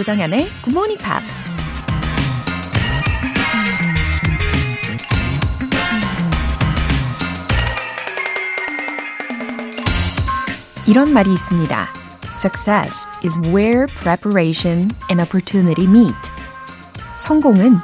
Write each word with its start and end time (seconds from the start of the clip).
조정연의 0.00 0.48
Good 0.64 0.70
Morning 0.70 1.02
Pops. 1.04 1.44
이런 10.86 11.12
말이 11.12 11.30
있습니다. 11.34 11.88
Success 12.34 13.08
is 13.26 13.38
where 13.50 13.84
preparation 13.88 14.90
and 15.10 15.20
opportunity 15.20 15.86
meet. 15.86 16.16
성공은 17.18 17.76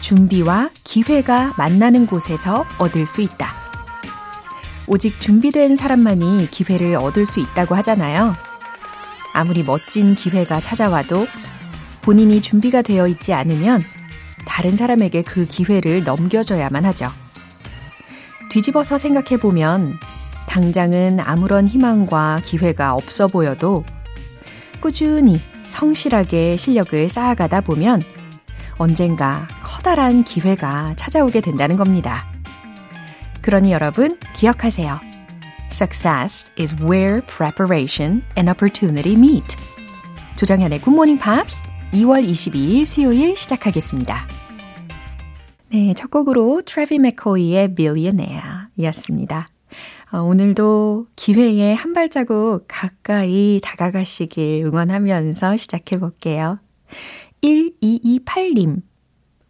준비와 0.00 0.68
기회가 0.84 1.54
만나는 1.56 2.06
곳에서 2.06 2.66
얻을 2.76 3.06
수 3.06 3.22
있다. 3.22 3.48
오직 4.86 5.18
준비된 5.18 5.76
사람만이 5.76 6.50
기회를 6.50 6.96
얻을 6.96 7.24
수 7.24 7.40
있다고 7.40 7.74
하잖아요. 7.76 8.36
아무리 9.32 9.62
멋진 9.62 10.14
기회가 10.14 10.60
찾아와도 10.60 11.26
본인이 12.02 12.40
준비가 12.40 12.82
되어 12.82 13.06
있지 13.06 13.32
않으면 13.32 13.82
다른 14.44 14.76
사람에게 14.76 15.22
그 15.22 15.46
기회를 15.46 16.04
넘겨줘야만 16.04 16.84
하죠. 16.86 17.10
뒤집어서 18.50 18.98
생각해 18.98 19.40
보면 19.40 19.98
당장은 20.48 21.20
아무런 21.20 21.66
희망과 21.66 22.42
기회가 22.44 22.94
없어 22.94 23.26
보여도 23.28 23.84
꾸준히 24.80 25.40
성실하게 25.66 26.56
실력을 26.58 27.08
쌓아가다 27.08 27.62
보면 27.62 28.02
언젠가 28.76 29.46
커다란 29.62 30.24
기회가 30.24 30.92
찾아오게 30.96 31.40
된다는 31.40 31.76
겁니다. 31.76 32.26
그러니 33.40 33.72
여러분 33.72 34.16
기억하세요. 34.34 35.00
Success 35.70 36.50
is 36.60 36.74
where 36.82 37.22
preparation 37.26 38.22
and 38.36 38.50
opportunity 38.50 39.14
meet. 39.14 39.56
조정현의 40.36 40.80
Good 40.80 40.90
Morning 40.90 41.22
Pops 41.22 41.62
2월 41.92 42.26
22일 42.26 42.86
수요일 42.86 43.36
시작하겠습니다. 43.36 44.26
네, 45.68 45.92
첫 45.94 46.10
곡으로 46.10 46.62
트래비 46.64 46.98
맥코이의 46.98 47.74
Billionaire 47.74 48.42
였습니다. 48.78 49.48
어, 50.10 50.20
오늘도 50.20 51.08
기회에 51.16 51.74
한 51.74 51.92
발자국 51.92 52.64
가까이 52.66 53.60
다가가시길 53.62 54.64
응원하면서 54.64 55.58
시작해 55.58 55.98
볼게요. 55.98 56.58
1228님. 57.42 58.80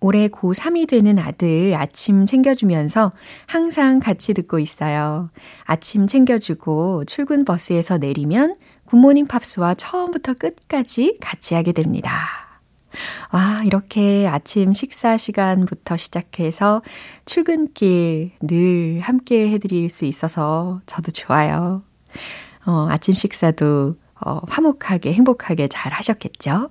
올해 0.01 0.27
고3이 0.27 0.89
되는 0.89 1.20
아들 1.20 1.75
아침 1.75 2.27
챙겨주면서 2.27 3.13
항상 3.47 4.01
같이 4.01 4.35
듣고 4.35 4.59
있어요. 4.59 5.31
아침 5.63 6.09
챙겨주고 6.09 7.05
출근 7.05 7.45
버스에서 7.45 7.98
내리면 7.98 8.57
굿모닝 8.93 9.27
팝스와 9.27 9.73
처음부터 9.73 10.35
끝까지 10.35 11.17
같이 11.19 11.55
하게 11.55 11.73
됩니다. 11.73 12.61
와, 13.33 13.62
이렇게 13.65 14.29
아침 14.29 14.75
식사 14.75 15.17
시간부터 15.17 15.97
시작해서 15.97 16.83
출근길 17.25 18.33
늘 18.43 19.01
함께 19.01 19.48
해드릴 19.48 19.89
수 19.89 20.05
있어서 20.05 20.83
저도 20.85 21.11
좋아요. 21.11 21.83
어, 22.67 22.87
아침 22.91 23.15
식사도 23.15 23.97
어, 24.27 24.41
화목하게, 24.47 25.15
행복하게 25.15 25.69
잘 25.69 25.91
하셨겠죠? 25.95 26.69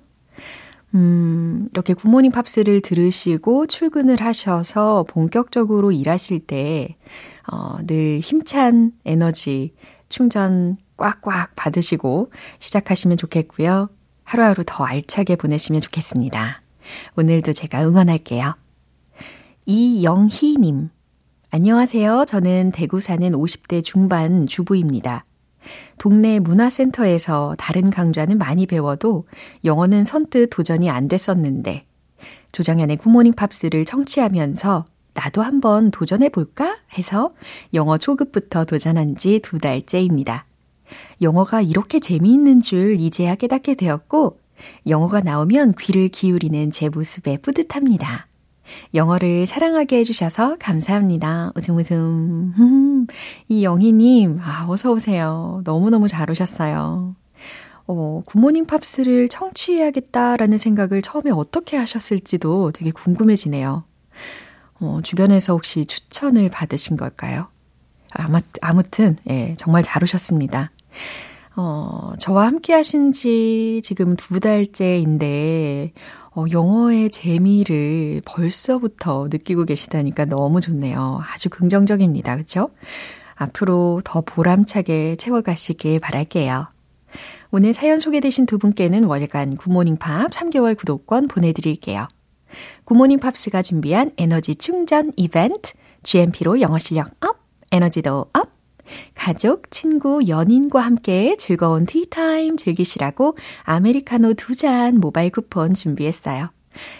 음, 0.94 1.68
이렇게 1.72 1.92
굿모닝 1.92 2.30
팝스를 2.30 2.82
들으시고 2.82 3.66
출근을 3.66 4.20
하셔서 4.20 5.04
본격적으로 5.08 5.90
일하실 5.90 6.46
때, 6.46 6.96
어, 7.50 7.78
늘 7.84 8.20
힘찬 8.20 8.92
에너지 9.04 9.74
충전 10.08 10.76
꽉꽉 11.02 11.56
받으시고 11.56 12.30
시작하시면 12.60 13.16
좋겠고요. 13.16 13.90
하루하루 14.22 14.62
더 14.64 14.84
알차게 14.84 15.34
보내시면 15.34 15.80
좋겠습니다. 15.80 16.62
오늘도 17.16 17.52
제가 17.52 17.82
응원할게요. 17.82 18.54
이영희님. 19.66 20.90
안녕하세요. 21.50 22.24
저는 22.26 22.70
대구 22.72 23.00
사는 23.00 23.30
50대 23.32 23.82
중반 23.82 24.46
주부입니다. 24.46 25.24
동네 25.98 26.38
문화센터에서 26.38 27.54
다른 27.58 27.90
강좌는 27.90 28.38
많이 28.38 28.66
배워도 28.66 29.26
영어는 29.64 30.04
선뜻 30.04 30.50
도전이 30.50 30.88
안 30.88 31.08
됐었는데 31.08 31.84
조정현의 32.52 32.96
굿모닝 32.98 33.32
팝스를 33.34 33.84
청취하면서 33.84 34.84
나도 35.14 35.42
한번 35.42 35.90
도전해 35.90 36.28
볼까 36.28 36.78
해서 36.96 37.34
영어 37.74 37.98
초급부터 37.98 38.64
도전한 38.64 39.16
지 39.16 39.40
두 39.40 39.58
달째입니다. 39.58 40.46
영어가 41.20 41.60
이렇게 41.62 42.00
재미있는 42.00 42.60
줄 42.60 43.00
이제야 43.00 43.34
깨닫게 43.34 43.74
되었고 43.74 44.38
영어가 44.86 45.20
나오면 45.20 45.74
귀를 45.78 46.08
기울이는 46.08 46.70
제 46.70 46.88
모습에 46.88 47.38
뿌듯합니다. 47.38 48.28
영어를 48.94 49.46
사랑하게 49.46 49.98
해주셔서 49.98 50.56
감사합니다. 50.58 51.52
웃음 51.56 51.76
웃음. 51.76 53.06
이 53.48 53.64
영희님, 53.64 54.38
아, 54.42 54.66
어서오세요. 54.68 55.62
너무너무 55.64 56.08
잘 56.08 56.30
오셨어요. 56.30 57.14
어, 57.86 58.22
굿모닝 58.26 58.66
팝스를 58.66 59.28
청취해야겠다라는 59.28 60.56
생각을 60.58 61.02
처음에 61.02 61.30
어떻게 61.30 61.76
하셨을지도 61.76 62.72
되게 62.72 62.90
궁금해지네요. 62.90 63.84
어, 64.80 65.00
주변에서 65.02 65.52
혹시 65.52 65.84
추천을 65.84 66.48
받으신 66.48 66.96
걸까요? 66.96 67.48
아마, 68.10 68.40
아무튼, 68.60 69.16
예, 69.28 69.54
정말 69.58 69.82
잘 69.82 70.02
오셨습니다. 70.02 70.70
어, 71.54 72.12
저와 72.18 72.46
함께 72.46 72.72
하신 72.72 73.12
지 73.12 73.80
지금 73.84 74.16
두 74.16 74.40
달째인데, 74.40 75.92
어, 76.34 76.44
영어의 76.50 77.10
재미를 77.10 78.22
벌써부터 78.24 79.28
느끼고 79.30 79.64
계시다니까 79.64 80.24
너무 80.24 80.60
좋네요. 80.60 81.20
아주 81.30 81.50
긍정적입니다. 81.50 82.36
그쵸? 82.36 82.70
앞으로 83.34 84.00
더 84.04 84.22
보람차게 84.22 85.16
채워가시길 85.16 86.00
바랄게요. 86.00 86.68
오늘 87.50 87.74
사연 87.74 88.00
소개되신 88.00 88.46
두 88.46 88.56
분께는 88.56 89.04
월간 89.04 89.56
굿모닝 89.56 89.96
팝스 89.98 90.30
3개월 90.30 90.74
구독권 90.76 91.28
보내드릴게요. 91.28 92.08
굿모닝 92.84 93.18
팝스가 93.18 93.60
준비한 93.60 94.10
에너지 94.16 94.54
충전 94.54 95.12
이벤트, 95.16 95.72
GMP로 96.02 96.62
영어 96.62 96.78
실력 96.78 97.10
up, 97.24 97.38
에너지도 97.70 98.26
up, 98.32 98.48
가족, 99.14 99.70
친구, 99.70 100.26
연인과 100.28 100.80
함께 100.80 101.36
즐거운 101.38 101.86
티타임 101.86 102.56
즐기시라고 102.56 103.36
아메리카노 103.64 104.34
두 104.34 104.54
잔 104.54 104.98
모바일 104.98 105.30
쿠폰 105.30 105.74
준비했어요. 105.74 106.50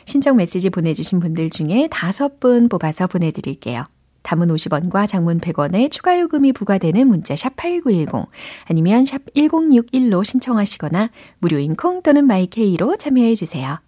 신청 0.05 0.37
메시지 0.37 0.69
보내주신 0.71 1.21
분들 1.21 1.51
중에 1.51 1.89
다섯 1.91 2.41
분 2.41 2.69
뽑아서 2.69 3.07
보내드릴게요. 3.07 3.85
담은 4.23 4.49
50원과 4.49 5.09
장문 5.09 5.41
100원의 5.41 5.91
추가 5.91 6.19
요금이 6.21 6.53
부과되는 6.53 7.07
문자 7.07 7.35
샵 7.37 7.57
8910 7.57 8.27
아니면 8.69 9.05
샵 9.05 9.23
1061로 9.35 10.25
신청하시거나 10.25 11.11
무료인 11.41 11.75
콩 11.75 12.03
또는 12.03 12.27
마이케이로 12.27 12.97
참여해 12.97 13.35
주세요. 13.35 13.79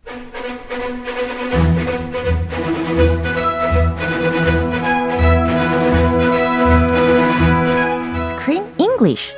English. 9.04 9.34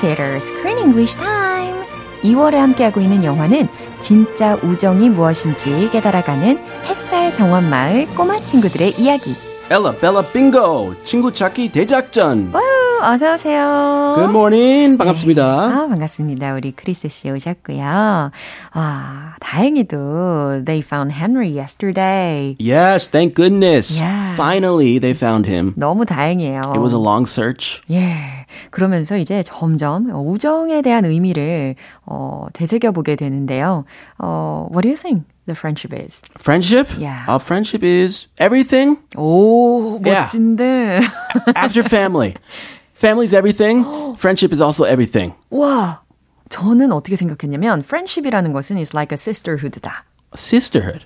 Theater 0.00 0.40
Time. 1.18 1.84
2월에 2.22 2.54
함께하고 2.54 3.00
있는 3.00 3.24
영화는 3.24 3.68
진짜 4.00 4.54
우정이 4.62 5.08
무엇인지 5.08 5.90
깨달아가는 5.90 6.58
햇살 6.84 7.32
정원 7.32 7.68
마을 7.68 8.06
꼬마 8.14 8.38
친구들의 8.38 8.94
이야기. 8.98 9.47
엘라 9.70 9.92
벨라 10.00 10.22
빙고 10.32 10.94
친구 11.04 11.30
찾기 11.30 11.70
대작전. 11.70 12.50
와우, 12.54 13.12
어서 13.12 13.34
오세요. 13.34 14.14
Good 14.16 14.30
morning. 14.30 14.96
반갑습니다. 14.96 15.68
네. 15.68 15.74
아, 15.74 15.86
반갑습니다. 15.88 16.54
우리 16.54 16.72
크리스 16.72 17.08
씨 17.08 17.30
오셨고요. 17.30 18.30
아, 18.72 19.34
다행히도 19.40 20.64
they 20.64 20.78
found 20.80 21.12
Henry 21.14 21.50
yesterday. 21.54 22.56
Yes, 22.58 23.10
thank 23.10 23.34
goodness. 23.34 24.00
Yeah. 24.02 24.32
Finally 24.36 24.98
they 25.00 25.12
found 25.14 25.46
him. 25.46 25.74
너무 25.76 26.06
다행이에요. 26.06 26.62
It 26.74 26.80
was 26.80 26.94
a 26.94 26.98
long 27.00 27.28
search. 27.28 27.82
예. 27.90 28.46
그러면서 28.70 29.18
이제 29.18 29.42
점점 29.44 30.08
우정에 30.10 30.80
대한 30.80 31.04
의미를 31.04 31.74
어, 32.06 32.46
되새겨 32.54 32.92
보게 32.92 33.16
되는데요. 33.16 33.84
어, 34.16 34.66
what 34.72 34.80
do 34.82 34.88
you 34.88 34.96
think? 34.96 35.24
the 35.47 35.55
friendship 35.55 35.93
is? 35.93 36.21
Friendship? 36.37 36.87
Yeah. 36.97 37.25
Uh, 37.27 37.39
friendship 37.39 37.83
is 37.83 38.27
everything 38.39 38.97
오, 39.15 39.99
Yeah. 40.05 40.25
멋진데. 40.27 41.01
after 41.55 41.83
family. 41.83 42.35
Family's 42.93 43.33
everything. 43.33 43.83
Friendship 44.15 44.53
is 44.53 44.61
also 44.61 44.85
everything. 44.85 45.33
와, 45.51 46.01
저는 46.49 46.91
어떻게 46.91 47.15
생각했냐면 47.15 47.83
friendship이라는 47.83 48.53
것은 48.53 48.77
is 48.77 48.93
like 48.95 49.11
a 49.11 49.17
sisterhood다. 49.17 50.05
Sisterhood. 50.35 51.05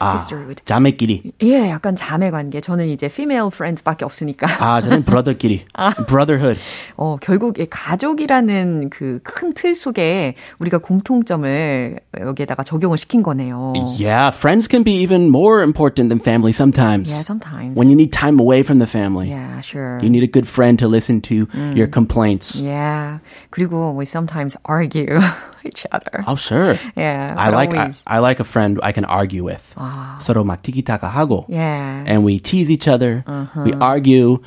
아, 0.00 0.16
자매끼리. 0.64 1.32
예, 1.42 1.68
약간 1.70 1.94
자매 1.94 2.30
관계. 2.30 2.60
저는 2.60 2.88
이제 2.88 3.06
female 3.06 3.48
friend밖에 3.52 4.04
없으니까. 4.04 4.46
아, 4.60 4.80
저는 4.80 5.04
brother끼리. 5.04 5.64
brotherhood. 6.06 6.58
어, 6.96 7.16
결국 7.20 7.58
이 7.58 7.66
가족이라는 7.68 8.90
그 8.90 9.20
큰 9.24 9.52
틀 9.54 9.74
속에 9.74 10.34
우리가 10.58 10.78
공통점을 10.78 12.00
여기에다가 12.18 12.62
적용을 12.62 12.98
시킨 12.98 13.22
거네요. 13.22 13.72
Yeah, 13.98 14.30
friends 14.34 14.68
can 14.68 14.84
be 14.84 15.02
even 15.02 15.28
more 15.28 15.62
important 15.62 16.08
than 16.08 16.18
family 16.20 16.52
sometimes. 16.52 17.10
Yeah, 17.12 17.22
sometimes. 17.22 17.76
When 17.78 17.88
you 17.88 17.96
need 17.96 18.12
time 18.12 18.40
away 18.40 18.62
from 18.62 18.78
the 18.78 18.86
family. 18.86 19.28
Yeah, 19.30 19.60
sure. 19.60 19.98
You 20.02 20.08
need 20.10 20.22
a 20.22 20.30
good 20.30 20.46
friend 20.48 20.78
to 20.78 20.88
listen 20.88 21.20
to 21.22 21.46
your 21.74 21.86
complaints. 21.88 22.60
Yeah. 22.60 23.18
그리고 23.50 23.94
we 23.94 24.06
sometimes 24.06 24.56
argue 24.64 25.20
each 25.64 25.84
other. 25.92 26.24
Oh, 26.26 26.36
sure. 26.36 26.78
Yeah. 26.96 27.34
I 27.36 27.50
like 27.50 27.74
I, 27.76 27.90
I 28.06 28.18
like 28.20 28.40
a 28.40 28.44
friend 28.48 28.78
I 28.82 28.92
can 28.92 29.04
argue 29.04 29.44
with. 29.44 29.74
서로 30.19 30.43
막 30.43 30.61
티키타카 30.61 31.07
하고. 31.07 31.45
Yeah. 31.49 32.03
And 32.07 32.23
we 32.23 32.39
tease 32.39 32.69
each 32.69 32.87
other. 32.87 33.23
We 33.65 33.73
argue, 33.79 34.39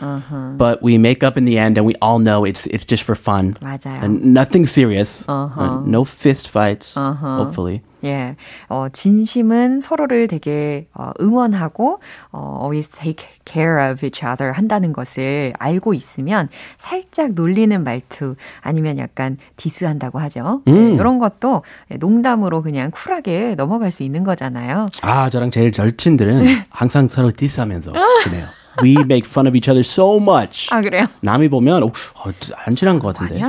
but 0.57 0.83
we 0.83 0.99
make 0.99 1.23
up 1.23 1.37
in 1.37 1.45
the 1.45 1.59
end, 1.59 1.79
and 1.79 1.87
we 1.87 1.95
all 2.01 2.19
know 2.19 2.45
it's 2.45 2.67
it's 2.67 2.85
just 2.85 3.03
for 3.03 3.15
fun. 3.15 3.55
맞아요. 3.61 4.03
And 4.03 4.33
nothing 4.35 4.67
serious. 4.67 5.25
Uh, 5.29 5.83
no 5.85 6.05
fist 6.05 6.49
fights. 6.49 6.95
Hopefully. 6.95 7.83
예, 8.04 8.36
어, 8.68 8.88
진심은 8.92 9.82
서로를 9.82 10.28
되게 10.28 10.88
어, 10.94 11.12
응원하고 11.22 12.00
어, 12.32 12.58
always 12.62 12.90
take 12.90 13.26
care 13.46 13.92
of 13.92 14.06
each 14.06 14.26
other 14.26 14.52
한다는 14.52 14.94
것을 14.94 15.54
알고 15.58 15.94
있으면 15.94 16.50
살짝 16.78 17.34
놀리는 17.34 17.84
말투 17.84 18.36
아니면 18.62 18.98
약간 18.98 19.38
디스한다고 19.58 20.20
하죠. 20.20 20.62
네, 20.66 20.94
이런 20.94 21.20
것도 21.20 21.64
농담으로 22.00 22.62
그냥 22.62 22.92
쿨하게 22.92 23.56
넘어갈 23.56 23.92
수 23.92 24.04
있는 24.04 24.24
거잖아요. 24.24 24.88
아, 25.02 25.30
저랑 25.30 25.52
제일 25.52 25.72
절친들은 25.72 26.46
항상 26.70 27.08
서로 27.08 27.32
디스하면서 27.32 27.94
그래요. 28.24 28.48
We 28.83 28.97
make 28.99 29.27
fun 29.27 29.47
of 29.47 29.57
each 29.57 29.69
other 29.69 29.83
so 29.83 30.21
much. 30.21 30.69
아 30.71 30.81
그래요? 30.81 31.07
남이 31.21 31.49
보면 31.49 31.83
어, 31.83 31.87
어, 31.87 32.33
안 32.65 32.75
친한 32.75 32.99
것 32.99 33.15
같은데. 33.15 33.41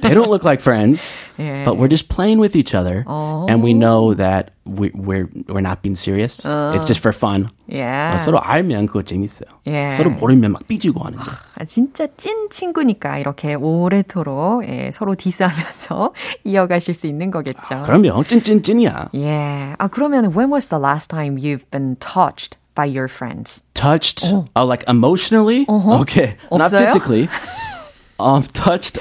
They 0.00 0.14
don't 0.14 0.28
look 0.28 0.44
like 0.44 0.60
friends, 0.60 1.12
예. 1.38 1.62
but 1.64 1.76
we're 1.76 1.88
just 1.88 2.08
playing 2.08 2.40
with 2.40 2.56
each 2.56 2.74
other, 2.74 3.04
and 3.06 3.62
we 3.62 3.74
know 3.74 4.14
that 4.14 4.50
we, 4.64 4.90
we're 4.94 5.28
we're 5.46 5.62
not 5.62 5.82
being 5.82 5.94
serious. 5.94 6.42
It's 6.74 6.86
just 6.86 7.00
for 7.00 7.12
fun. 7.12 7.48
예. 7.70 7.82
아, 7.84 8.18
서로 8.18 8.40
알면 8.40 8.86
그거 8.86 9.02
재밌어요. 9.02 9.48
예. 9.66 9.90
서로 9.92 10.10
모르면 10.10 10.52
막 10.52 10.66
삐지고 10.66 11.04
하는데. 11.04 11.24
아, 11.54 11.64
진짜 11.64 12.06
찐 12.16 12.48
친구니까 12.50 13.18
이렇게 13.18 13.54
오래도록 13.54 14.66
예, 14.68 14.90
서로 14.92 15.14
디스하면서 15.14 16.12
이어가실 16.44 16.94
수 16.94 17.06
있는 17.06 17.30
거겠죠. 17.30 17.82
그러면 17.84 18.24
찐찐찐이야. 18.24 19.10
예. 19.14 19.74
아, 19.78 19.86
그러면 19.88 20.32
when 20.34 20.50
was 20.52 20.68
the 20.68 20.82
last 20.82 21.08
time 21.08 21.36
you've 21.36 21.70
been 21.70 21.96
touched 22.00 22.58
by 22.76 22.86
your 22.86 23.08
friends? 23.08 23.62
Touched, 23.74 24.24
uh, 24.56 24.64
like 24.64 24.84
emotionally. 24.88 25.66
Okay, 25.68 26.36
not 26.50 26.70
없어요? 26.72 26.86
physically. 26.86 27.28
Um, 28.18 28.42
touched. 28.52 28.98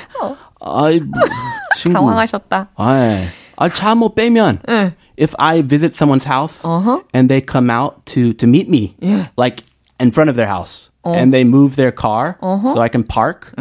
I 0.62 1.02
친구. 1.76 1.94
당황하셨다. 1.94 2.70
아, 2.76 3.28
아, 3.58 3.70
차뭐 3.70 4.14
빼면. 4.16 4.62
If 5.18 5.36
I 5.38 5.62
visit 5.62 5.94
someone's 5.96 6.26
house 6.26 6.66
and 7.14 7.30
they 7.30 7.42
come 7.42 7.70
out 7.70 8.06
to 8.14 8.34
to 8.34 8.48
meet 8.48 8.68
me, 8.70 8.96
like 9.38 9.64
in 10.00 10.12
front 10.12 10.30
of 10.30 10.36
their 10.36 10.48
house, 10.48 10.90
and 11.06 11.32
they 11.32 11.44
move 11.44 11.76
their 11.76 11.92
car 11.92 12.38
so 12.42 12.82
I 12.82 12.90
can 12.90 13.04
park 13.04 13.54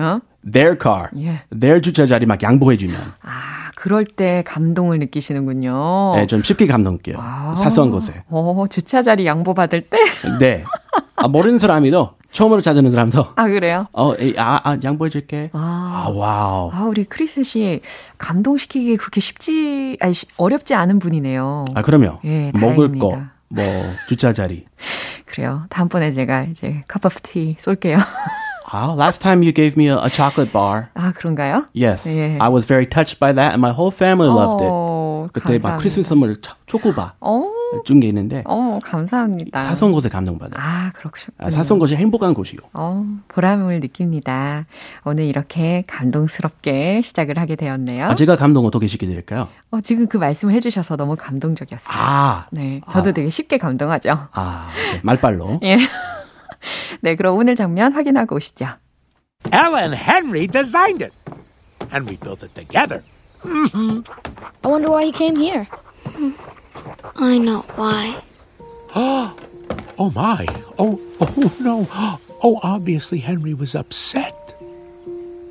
their 0.42 0.74
car, 0.74 1.10
예. 1.16 1.42
their 1.52 1.80
주차 1.80 2.06
자리 2.06 2.24
막 2.24 2.42
양보해주면, 2.42 3.12
아, 3.22 3.63
그럴 3.85 4.03
때 4.03 4.41
감동을 4.47 4.97
느끼시는군요. 4.97 6.13
네, 6.15 6.25
좀 6.25 6.41
쉽게 6.41 6.65
감동돼요. 6.65 7.17
사소한 7.55 7.91
곳에. 7.91 8.23
어, 8.29 8.65
주차 8.67 9.03
자리 9.03 9.27
양보 9.27 9.53
받을 9.53 9.81
때? 9.81 9.99
네. 10.39 10.63
아, 11.15 11.27
모르는 11.27 11.59
사람이도 11.59 12.15
처음으로 12.31 12.61
찾아오는 12.61 12.89
사람도 12.89 13.23
아, 13.35 13.43
그래요? 13.45 13.85
어, 13.93 14.13
에이, 14.17 14.33
아, 14.39 14.59
아, 14.63 14.75
양보해줄게. 14.83 15.51
아, 15.53 16.09
wow. 16.11 16.71
아, 16.73 16.85
우리 16.85 17.03
크리스 17.03 17.43
씨 17.43 17.81
감동시키기 18.17 18.97
그렇게 18.97 19.21
쉽지, 19.21 19.97
아니, 19.99 20.15
시- 20.15 20.25
어렵지 20.37 20.73
않은 20.73 20.97
분이네요. 20.97 21.65
아, 21.75 21.83
그럼요. 21.83 22.21
예, 22.25 22.51
먹을 22.55 22.75
다행입니다. 22.89 23.05
거, 23.05 23.21
뭐 23.49 23.63
주차 24.07 24.33
자리. 24.33 24.65
그래요. 25.27 25.67
다음번에 25.69 26.09
제가 26.09 26.45
이제 26.45 26.83
cup 26.91 27.05
of 27.05 27.19
tea 27.21 27.55
쏠게요. 27.59 27.97
아, 28.75 28.93
last 28.97 29.21
time 29.21 29.41
you 29.41 29.53
gave 29.53 29.77
me 29.81 29.87
a, 29.87 29.95
a 29.95 30.09
chocolate 30.11 30.51
bar. 30.51 30.87
아, 30.95 31.13
그런가요? 31.13 31.65
Yes. 31.73 32.09
예. 32.09 32.37
I 32.41 32.49
was 32.49 32.67
very 32.67 32.85
touched 32.85 33.19
by 33.19 33.31
that 33.33 33.53
and 33.53 33.61
my 33.61 33.71
whole 33.71 33.91
family 33.93 34.27
loved 34.29 34.61
it. 34.63 34.69
어, 34.73 35.27
그때 35.31 35.53
막 35.53 35.77
감사합니다. 35.77 35.77
크리스마스 35.77 36.09
선물 36.09 36.41
초- 36.41 36.53
초코바 36.65 37.13
어, 37.21 37.43
준게 37.85 38.07
있는데 38.09 38.43
어, 38.45 38.79
감사합니다. 38.83 39.59
사소한 39.61 39.93
곳에 39.93 40.09
감동받아요. 40.09 40.61
아, 40.61 40.91
그렇군요. 40.93 41.27
아, 41.37 41.49
사소한 41.49 41.79
곳이 41.79 41.95
행복한 41.95 42.33
곳이요. 42.33 42.59
어, 42.73 43.05
보람을 43.29 43.79
느낍니다. 43.79 44.65
오늘 45.05 45.23
이렇게 45.25 45.83
감동스럽게 45.87 47.01
시작을 47.01 47.39
하게 47.39 47.55
되었네요. 47.55 48.05
아, 48.07 48.15
제가 48.15 48.35
감동 48.35 48.65
어떻게 48.65 48.87
시켜드릴까요? 48.87 49.47
어, 49.71 49.79
지금 49.81 50.07
그 50.07 50.17
말씀을 50.17 50.53
해주셔서 50.53 50.97
너무 50.97 51.15
감동적이었어요. 51.17 51.97
아, 51.97 52.45
네, 52.51 52.81
저도 52.91 53.13
되게 53.13 53.29
쉽게 53.29 53.57
감동하죠. 53.57 54.27
아, 54.33 54.69
네, 54.91 54.99
말빨로. 55.01 55.59
예. 55.63 55.77
네, 57.00 57.16
그럼 57.16 57.36
오늘 57.36 57.54
장면 57.54 57.92
확인하고 57.92 58.36
오시죠. 58.36 58.66
Ella 59.52 59.80
and 59.80 59.94
Henry 59.94 60.46
designed 60.46 61.02
it. 61.02 61.12
And 61.92 62.08
we 62.08 62.16
built 62.16 62.42
it 62.42 62.54
together. 62.54 63.02
I 63.42 64.02
wonder 64.62 64.90
why 64.90 65.04
he 65.04 65.12
came 65.12 65.34
here. 65.34 65.66
I 67.16 67.38
know 67.38 67.64
why. 67.76 68.16
Oh 68.94 70.10
my. 70.14 70.46
Oh, 70.78 71.00
oh 71.20 71.52
no. 71.60 71.86
Oh, 72.42 72.60
obviously 72.62 73.18
Henry 73.18 73.54
was 73.54 73.74
upset. 73.74 74.34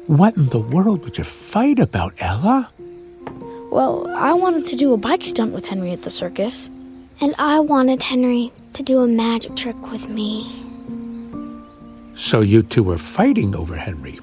What 0.07 0.37
in 0.37 0.49
the 0.49 0.59
world 0.59 1.03
would 1.03 1.17
you 1.17 1.23
fight 1.23 1.79
about, 1.79 2.13
Ella? 2.19 2.69
Well, 3.71 4.07
I 4.15 4.33
wanted 4.33 4.65
to 4.65 4.75
do 4.75 4.93
a 4.93 4.97
bike 4.97 5.23
stunt 5.23 5.53
with 5.53 5.65
Henry 5.65 5.91
at 5.91 6.03
the 6.03 6.09
circus. 6.09 6.69
And 7.21 7.35
I 7.37 7.59
wanted 7.59 8.01
Henry 8.01 8.51
to 8.73 8.81
do 8.81 9.01
a 9.01 9.07
magic 9.07 9.55
trick 9.55 9.91
with 9.91 10.09
me. 10.09 10.62
So 12.15 12.41
you 12.41 12.63
two 12.63 12.83
were 12.83 12.97
fighting 12.97 13.55
over 13.55 13.75
Henry. 13.75 14.19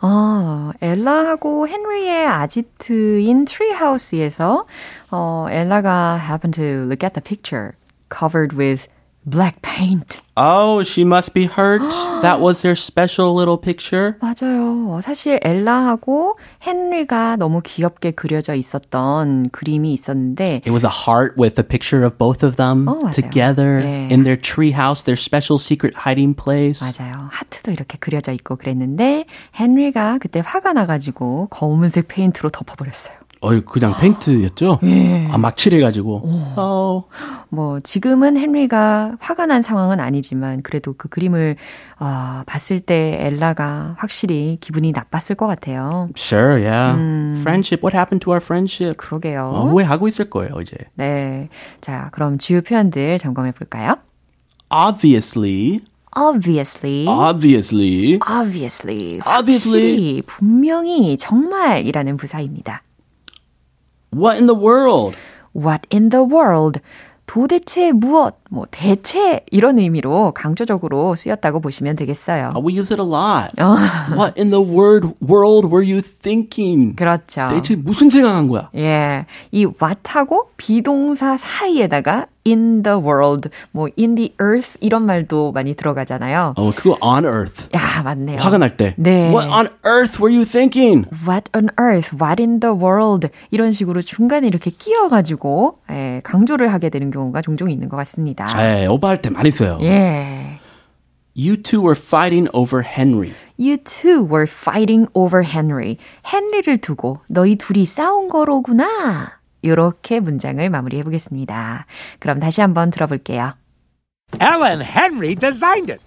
아, 0.00 0.72
엘라하고 0.82 1.66
헨리의 1.68 2.26
아지트인 2.26 3.46
트리하우스에서 3.46 4.66
어, 5.10 5.46
엘라가 5.48 6.18
happened 6.18 6.54
to 6.56 6.84
look 6.86 7.02
at 7.02 7.14
the 7.14 7.22
picture 7.22 7.72
covered 8.10 8.54
with 8.56 8.88
black 9.25 9.61
paint. 9.61 10.21
Oh, 10.37 10.81
she 10.83 11.03
must 11.03 11.33
be 11.33 11.45
hurt. 11.45 11.81
that 12.21 12.39
was 12.39 12.61
their 12.61 12.75
special 12.75 13.33
little 13.35 13.57
picture. 13.57 14.15
맞아요. 14.21 14.99
사실 15.01 15.39
엘라하고 15.43 16.37
헨리가 16.65 17.35
너무 17.35 17.61
귀엽게 17.61 18.11
그려져 18.11 18.55
있었던 18.55 19.49
그림이 19.51 19.93
있었는데 19.93 20.61
It 20.65 20.71
was 20.71 20.85
a 20.85 20.89
heart 20.91 21.35
with 21.37 21.59
a 21.59 21.63
picture 21.67 22.03
of 22.03 22.17
both 22.17 22.43
of 22.43 22.55
them 22.55 22.87
어, 22.87 23.11
together 23.11 23.81
예. 23.83 24.07
in 24.09 24.23
their 24.23 24.37
treehouse, 24.39 25.03
their 25.03 25.17
special 25.19 25.59
secret 25.59 25.95
hiding 25.97 26.35
place. 26.35 26.81
맞아요. 26.81 27.29
하트도 27.31 27.71
이렇게 27.71 27.97
그려져 27.99 28.31
있고 28.31 28.55
그랬는데 28.55 29.25
헨리가 29.59 30.17
그때 30.19 30.41
화가 30.43 30.73
나 30.73 30.85
가지고 30.85 31.47
검은색 31.51 32.07
페인트로 32.07 32.49
덮어 32.49 32.75
버렸어요. 32.75 33.15
어이, 33.43 33.61
그냥 33.61 33.95
페인트였죠? 33.99 34.79
아, 35.31 35.37
막 35.37 35.55
칠해가지고. 35.55 36.21
Oh. 36.55 37.07
뭐 37.49 37.79
지금은 37.79 38.37
헨리가 38.37 39.17
화가 39.19 39.47
난 39.47 39.63
상황은 39.63 39.99
아니지만 39.99 40.61
그래도 40.61 40.93
그 40.95 41.09
그림을 41.09 41.55
아, 41.97 42.43
봤을 42.45 42.79
때 42.79 43.17
엘라가 43.19 43.95
확실히 43.97 44.57
기분이 44.61 44.91
나빴을 44.91 45.35
것 45.35 45.47
같아요. 45.47 46.09
Sure, 46.15 46.61
yeah. 46.63 46.95
Friendship. 47.41 47.83
What 47.83 47.97
happened 47.97 48.23
to 48.23 48.31
our 48.31 48.41
friendship? 48.43 48.97
그러게요. 48.97 49.51
어, 49.53 49.65
후회하고 49.69 50.07
있을 50.07 50.29
거예요, 50.29 50.61
이제. 50.61 50.77
네. 50.93 51.49
자, 51.81 52.09
그럼 52.13 52.37
주요 52.37 52.61
표현들 52.61 53.17
점검해 53.17 53.53
볼까요? 53.53 53.95
Obviously. 54.69 55.81
obviously. 56.15 57.07
Obviously. 57.07 58.19
obviously. 58.21 59.19
Obviously. 59.25 60.21
분명히, 60.27 61.17
정말이라는 61.17 62.17
부사입니다. 62.17 62.83
What 64.10 64.38
in 64.38 64.46
the 64.46 64.54
world? 64.54 65.14
What 65.52 65.86
in 65.90 66.10
the 66.10 66.22
world? 66.22 66.80
도대체 67.26 67.92
무엇, 67.92 68.34
뭐, 68.53 68.65
대체, 68.69 69.45
이런 69.49 69.79
의미로 69.79 70.33
강조적으로 70.33 71.15
쓰였다고 71.15 71.61
보시면 71.61 71.95
되겠어요. 71.95 72.51
Uh, 72.53 72.59
we 72.61 72.77
use 72.77 72.91
it 72.93 73.01
a 73.01 73.07
lot. 73.07 73.53
What 74.11 74.37
in 74.37 74.51
the 74.51 74.61
word 74.61 75.07
world 75.21 75.71
were 75.71 75.81
you 75.81 76.01
thinking? 76.01 76.93
그렇죠. 76.97 77.47
대체 77.49 77.77
무슨 77.77 78.09
생각한 78.09 78.49
거야? 78.49 78.69
예. 78.75 79.25
이 79.51 79.65
what하고 79.65 80.49
비동사 80.57 81.37
사이에다가 81.37 82.25
in 82.45 82.81
the 82.83 82.97
world, 82.97 83.49
뭐 83.71 83.87
in 83.97 84.15
the 84.15 84.33
earth 84.41 84.75
이런 84.81 85.05
말도 85.05 85.51
많이 85.53 85.73
들어가잖아요. 85.75 86.55
어, 86.57 86.71
그거 86.71 86.97
on 86.99 87.23
earth. 87.23 87.69
야, 87.73 88.01
맞네요. 88.03 88.39
화가 88.39 88.57
날 88.57 88.75
때. 88.75 88.95
네. 88.97 89.29
What 89.29 89.47
on 89.47 89.67
earth 89.85 90.19
were 90.19 90.35
you 90.35 90.43
thinking? 90.43 91.05
What 91.25 91.51
on 91.55 91.69
earth? 91.79 92.15
What 92.19 92.41
in 92.41 92.59
the 92.59 92.75
world? 92.75 93.29
이런 93.51 93.71
식으로 93.71 94.01
중간에 94.01 94.47
이렇게 94.47 94.71
끼어가지고 94.71 95.77
예, 95.91 96.21
강조를 96.23 96.73
하게 96.73 96.89
되는 96.89 97.11
경우가 97.11 97.41
종종 97.41 97.69
있는 97.69 97.87
것 97.87 97.95
같습니다. 97.97 98.40
네, 98.56 98.86
오버할 98.86 99.20
때 99.22 99.30
많이 99.30 99.50
써요. 99.50 99.78
예. 99.82 100.58
You 101.38 101.56
two 101.56 101.82
were 101.82 101.96
fighting 101.96 102.48
over 102.54 102.82
Henry. 102.82 103.34
You 103.58 103.76
two 103.76 104.22
were 104.24 104.46
fighting 104.48 105.06
over 105.14 105.42
Henry. 105.44 105.98
헨리를 106.24 106.78
두고 106.78 107.20
너희 107.28 107.56
둘이 107.56 107.84
싸운 107.84 108.28
거로구나. 108.28 109.38
이렇게 109.60 110.20
문장을 110.20 110.68
마무리해 110.70 111.02
보겠습니다. 111.02 111.86
그럼 112.20 112.40
다시 112.40 112.60
한번 112.62 112.90
들어볼게요. 112.90 113.52
Ella 114.40 114.68
and 114.70 114.82
Henry 114.82 115.34
designed 115.34 115.92
it. 115.92 116.00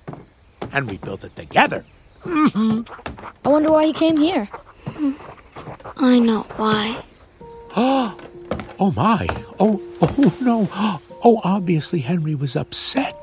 And 0.74 0.90
we 0.90 0.98
built 0.98 1.24
it 1.24 1.36
together. 1.36 1.84
I 2.26 2.84
wonder 3.46 3.72
why 3.72 3.86
he 3.86 3.94
came 3.94 4.18
here. 4.18 4.48
I 5.98 6.20
know 6.20 6.46
why. 6.58 6.98
Oh 7.76 8.92
my. 8.96 9.28
Oh, 9.60 9.80
oh 10.02 10.34
no. 10.42 10.68
Oh, 11.24 11.42
obviously 11.44 12.00
Henry 12.00 12.36
was 12.36 12.56
upset. 12.56 13.16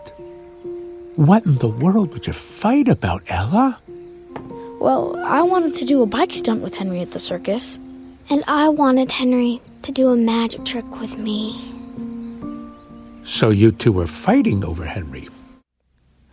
What 1.16 1.46
in 1.46 1.56
the 1.56 1.68
world 1.68 2.12
would 2.12 2.26
you 2.26 2.32
fight 2.32 2.88
about, 2.88 3.22
Ella? 3.28 3.80
Well, 4.80 5.16
I 5.24 5.40
wanted 5.42 5.72
to 5.74 5.84
do 5.84 6.02
a 6.02 6.06
bike 6.06 6.32
stunt 6.32 6.62
with 6.62 6.74
Henry 6.74 7.00
at 7.00 7.12
the 7.12 7.18
circus. 7.18 7.78
And 8.28 8.42
I 8.46 8.68
wanted 8.68 9.10
Henry 9.10 9.60
to 9.82 9.92
do 9.92 10.10
a 10.10 10.16
magic 10.16 10.64
trick 10.64 11.00
with 11.00 11.16
me. 11.16 11.54
So 13.24 13.50
you 13.50 13.72
two 13.72 13.92
were 13.92 14.06
fighting 14.06 14.64
over 14.64 14.84
Henry. 14.84 15.28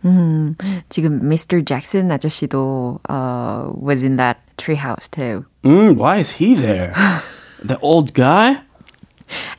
음, 0.04 0.54
지금 0.90 1.22
Mr. 1.22 1.64
Jackson 1.64 2.10
아저씨도 2.10 3.00
uh, 3.08 3.72
was 3.72 4.02
in 4.02 4.16
that 4.16 4.36
treehouse 4.58 5.08
too. 5.10 5.46
Mm, 5.64 5.96
why 5.96 6.18
is 6.18 6.32
he 6.32 6.54
there? 6.54 6.92
the 7.62 7.78
old 7.80 8.12
guy? 8.12 8.60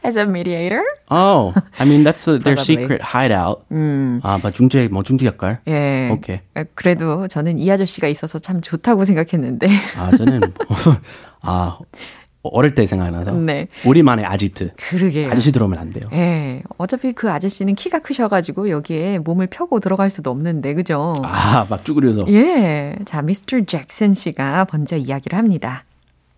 As 0.03 0.15
a 0.15 0.25
mediator? 0.25 0.83
Oh, 1.10 1.52
I 1.78 1.86
mean 1.86 2.04
that's 2.04 2.28
a, 2.28 2.38
their 2.38 2.56
secret 2.56 3.02
hideout. 3.02 3.62
아, 4.22 4.38
뭐 4.40 4.50
중재 4.50 4.88
뭐 4.88 5.02
중재 5.02 5.26
역할. 5.26 5.60
예. 5.66 6.08
오케이. 6.10 6.40
그래도 6.74 7.26
저는 7.28 7.58
이 7.58 7.70
아저씨가 7.70 8.08
있어서 8.08 8.38
참 8.38 8.60
좋다고 8.60 9.04
생각했는데. 9.04 9.68
아, 9.98 10.16
저는 10.16 10.40
아 11.42 11.78
어릴 12.42 12.74
때 12.74 12.86
생각나서 12.86 13.32
네. 13.32 13.68
우리만의 13.84 14.24
아지트. 14.24 14.72
그러게요. 14.76 15.30
아저씨 15.30 15.52
들어오면 15.52 15.78
안 15.78 15.92
돼요. 15.92 16.04
예. 16.12 16.62
어차피 16.78 17.12
그 17.12 17.30
아저씨는 17.30 17.74
키가 17.74 17.98
크셔가지고 17.98 18.70
여기에 18.70 19.18
몸을 19.18 19.48
펴고 19.48 19.80
들어갈 19.80 20.08
수도 20.08 20.30
없는데, 20.30 20.74
그죠? 20.74 21.12
아, 21.22 21.66
막 21.68 21.84
쭈그려서. 21.84 22.24
예. 22.28 22.96
자, 23.04 23.20
미스터 23.20 23.60
잭슨 23.66 24.14
씨가 24.14 24.66
먼저 24.72 24.96
이야기를 24.96 25.36
합니다. 25.36 25.84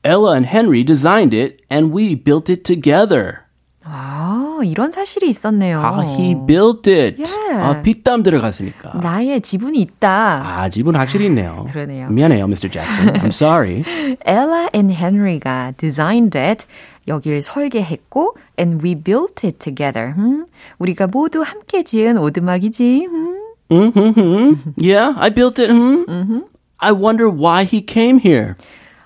Ella 0.04 0.32
and 0.34 0.48
Henry 0.48 0.82
designed 0.84 1.36
it 1.36 1.58
and 1.70 1.94
we 1.96 2.16
built 2.16 2.50
it 2.50 2.64
together. 2.64 3.42
아, 3.84 4.41
이런 4.64 4.92
사실이 4.92 5.28
있었네요. 5.28 5.80
아, 5.80 6.04
he 6.04 6.34
built 6.46 6.88
it. 6.90 7.20
예. 7.20 7.54
아, 7.54 7.82
빗땀 7.82 8.22
들어갔으니까. 8.22 8.98
나의 9.00 9.40
지분이 9.40 9.80
있다. 9.80 10.42
아, 10.44 10.68
집은 10.68 10.94
확실히 10.96 11.26
있네요. 11.26 11.66
그러네요. 11.72 12.08
미안해요, 12.08 12.44
Mr. 12.44 12.70
Jackson. 12.70 13.14
I'm 13.14 13.26
sorry. 13.32 13.84
Ella 14.24 14.68
and 14.74 14.92
Henry가 14.94 15.74
designed 15.76 16.36
it. 16.38 16.66
여길 17.08 17.42
설계했고, 17.42 18.36
and 18.58 18.82
we 18.84 18.94
built 18.94 19.44
it 19.46 19.58
together. 19.58 20.14
음? 20.16 20.46
우리가 20.78 21.08
모두 21.08 21.42
함께 21.42 21.82
지은 21.82 22.16
오두막이지. 22.18 23.06
음? 23.10 23.38
Mm-hmm. 23.70 24.74
Yeah, 24.76 25.14
I 25.16 25.30
built 25.30 25.58
it. 25.58 25.70
Hmm? 25.70 26.42
I 26.78 26.92
wonder 26.92 27.28
why 27.30 27.64
he 27.64 27.80
came 27.80 28.18
here. 28.20 28.54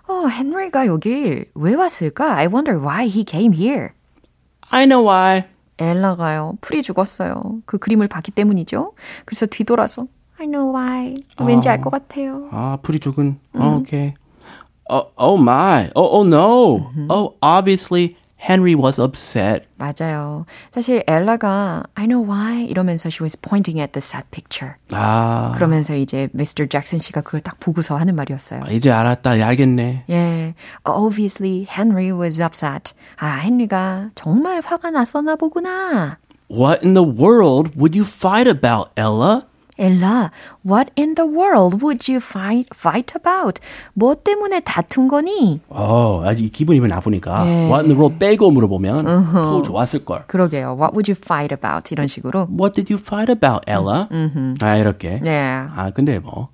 어, 0.09 0.29
헨리가 0.29 0.87
여길 0.87 1.47
왜 1.55 1.75
왔을까? 1.75 2.37
I 2.37 2.47
wonder 2.47 2.79
why 2.81 3.07
he 3.07 3.25
came 3.25 3.53
here. 3.53 3.91
I 4.71 4.85
know 4.87 5.09
why. 5.09 5.45
엘라가요. 5.79 6.55
풀이 6.61 6.83
죽었어요. 6.83 7.61
그 7.67 7.79
그림을 7.79 8.09
봤기 8.09 8.33
때문이죠. 8.33 8.93
그래서 9.25 9.47
뒤돌아서 9.47 10.07
I 10.39 10.47
know 10.47 10.75
why. 10.75 11.15
왠지 11.41 11.69
알것 11.69 11.91
같아요. 11.91 12.49
아, 12.51 12.79
풀이 12.83 12.99
죽은. 12.99 13.39
Oh, 13.55 13.81
okay. 13.81 14.15
Oh, 14.89 15.11
oh 15.17 15.41
my. 15.41 15.91
Oh, 15.95 16.09
oh 16.21 16.27
no. 16.27 16.91
Oh, 17.09 17.35
obviously 17.43 18.17
Henry 18.42 18.74
was 18.74 19.00
upset. 19.00 19.68
맞아요. 19.78 20.46
사실 20.72 21.04
엘라가 21.08 21.84
I 21.94 22.08
know 22.08 22.26
why 22.28 22.66
이러면서 22.66 23.10
she 23.10 23.22
was 23.24 23.38
pointing 23.40 23.80
at 23.80 23.92
the 23.94 24.02
sad 24.04 24.26
picture. 24.32 24.76
아, 24.92 25.52
그러면서 25.54 25.96
이제 25.96 26.28
Mr. 26.34 26.68
잭슨 26.68 26.98
씨가 26.98 27.22
그걸 27.22 27.42
딱 27.42 27.60
보고서 27.60 27.98
하는 27.98 28.16
말이었어요. 28.16 28.64
이제 28.72 28.90
알았다. 28.90 29.32
알겠네. 29.32 30.06
예, 30.10 30.56
obviously 30.84 31.68
Henry 31.70 32.12
was 32.12 32.42
upset. 32.42 32.94
아, 33.18 33.42
헨리가 33.46 34.10
정말 34.16 34.62
화가 34.66 34.90
났었나 34.90 35.36
보구나. 35.36 36.18
What 36.50 36.84
in 36.84 36.96
the 36.96 37.06
world 37.06 37.78
would 37.78 37.96
you 37.96 38.04
fight 38.04 38.50
about, 38.50 38.90
Ella? 38.98 39.46
엘라, 39.79 40.31
what 40.67 40.91
in 40.99 41.15
the 41.15 41.29
world 41.29 41.83
would 41.83 42.11
you 42.11 42.17
fight, 42.21 42.69
fight 42.75 43.13
about? 43.17 43.61
뭐 43.95 44.15
때문에 44.15 44.61
다툰 44.61 45.09
거니? 45.09 45.61
어, 45.69 46.23
아주 46.25 46.45
이 46.45 46.49
기분이 46.49 46.81
나쁘니까. 46.81 47.47
예. 47.47 47.51
What 47.67 47.85
in 47.85 47.89
the 47.89 47.97
world 47.97 48.19
빼고 48.19 48.51
물어보면 48.51 49.33
더 49.33 49.63
좋았을 49.63 50.05
걸. 50.05 50.25
그러게요. 50.27 50.77
What 50.79 50.95
would 50.95 51.11
you 51.11 51.17
fight 51.17 51.55
about? 51.55 51.93
이런 51.93 52.07
식으로. 52.07 52.49
What 52.51 52.75
did 52.75 52.93
you 52.93 53.01
fight 53.01 53.31
about, 53.31 53.63
Ella? 53.71 54.09
아, 54.61 54.77
이렇게. 54.77 55.21
네. 55.23 55.39
아, 55.39 55.91
근데 55.95 56.19
뭐. 56.19 56.49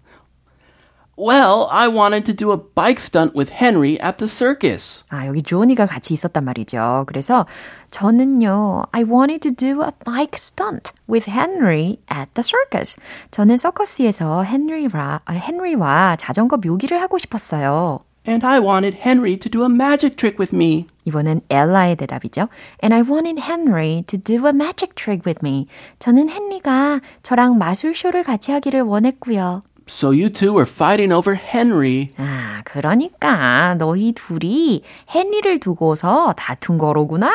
Well, 1.20 1.68
I 1.72 1.88
wanted 1.88 2.26
to 2.26 2.34
do 2.34 2.52
a 2.52 2.58
bike 2.58 3.00
stunt 3.00 3.34
with 3.36 3.52
Henry 3.52 4.00
at 4.00 4.20
the 4.20 4.28
circus. 4.28 5.04
아, 5.10 5.26
여기 5.26 5.42
조니가 5.42 5.88
같이 5.88 6.14
있었단 6.14 6.46
말이죠. 6.46 7.06
그래서 7.08 7.48
저는요, 7.90 8.84
I 8.92 9.04
wanted 9.04 9.42
to 9.42 9.52
do 9.52 9.82
a 9.82 9.90
bike 10.06 10.36
stunt 10.38 10.92
with 11.10 11.28
Henry 11.28 11.98
at 12.12 12.30
the 12.36 12.44
circus. 12.44 12.98
저는 13.32 13.58
서커스에서 13.58 14.46
헨리와, 14.46 15.22
아, 15.26 15.34
헨리와 15.34 16.18
자전거 16.18 16.58
묘기를 16.58 17.02
하고 17.02 17.18
싶었어요. 17.18 17.98
And 18.28 18.46
I 18.46 18.60
wanted 18.60 19.00
Henry 19.02 19.38
to 19.38 19.50
do 19.50 19.64
a 19.64 19.72
magic 19.72 20.18
trick 20.18 20.38
with 20.38 20.54
me. 20.54 20.86
이번엔 21.06 21.42
엘라의 21.50 21.96
대답이죠. 21.96 22.48
And 22.84 22.94
I 22.94 23.02
wanted 23.02 23.42
Henry 23.42 24.04
to 24.04 24.20
do 24.20 24.46
a 24.46 24.54
magic 24.54 24.94
trick 24.94 25.24
with 25.26 25.40
me. 25.44 25.66
저는 25.98 26.30
헨리가 26.30 27.00
저랑 27.24 27.58
마술쇼를 27.58 28.22
같이 28.22 28.52
하기를 28.52 28.82
원했고요. 28.82 29.64
So 29.87 30.11
you 30.11 30.29
two 30.31 30.53
were 30.55 30.67
fighting 30.67 31.13
over 31.13 31.35
Henry. 31.35 32.09
아, 32.17 32.63
그러니까 32.65 33.75
너희 33.79 34.13
둘이 34.13 34.83
헨리를 35.15 35.61
두고서 35.61 36.35
다툰 36.37 36.79
거로구나. 36.79 37.31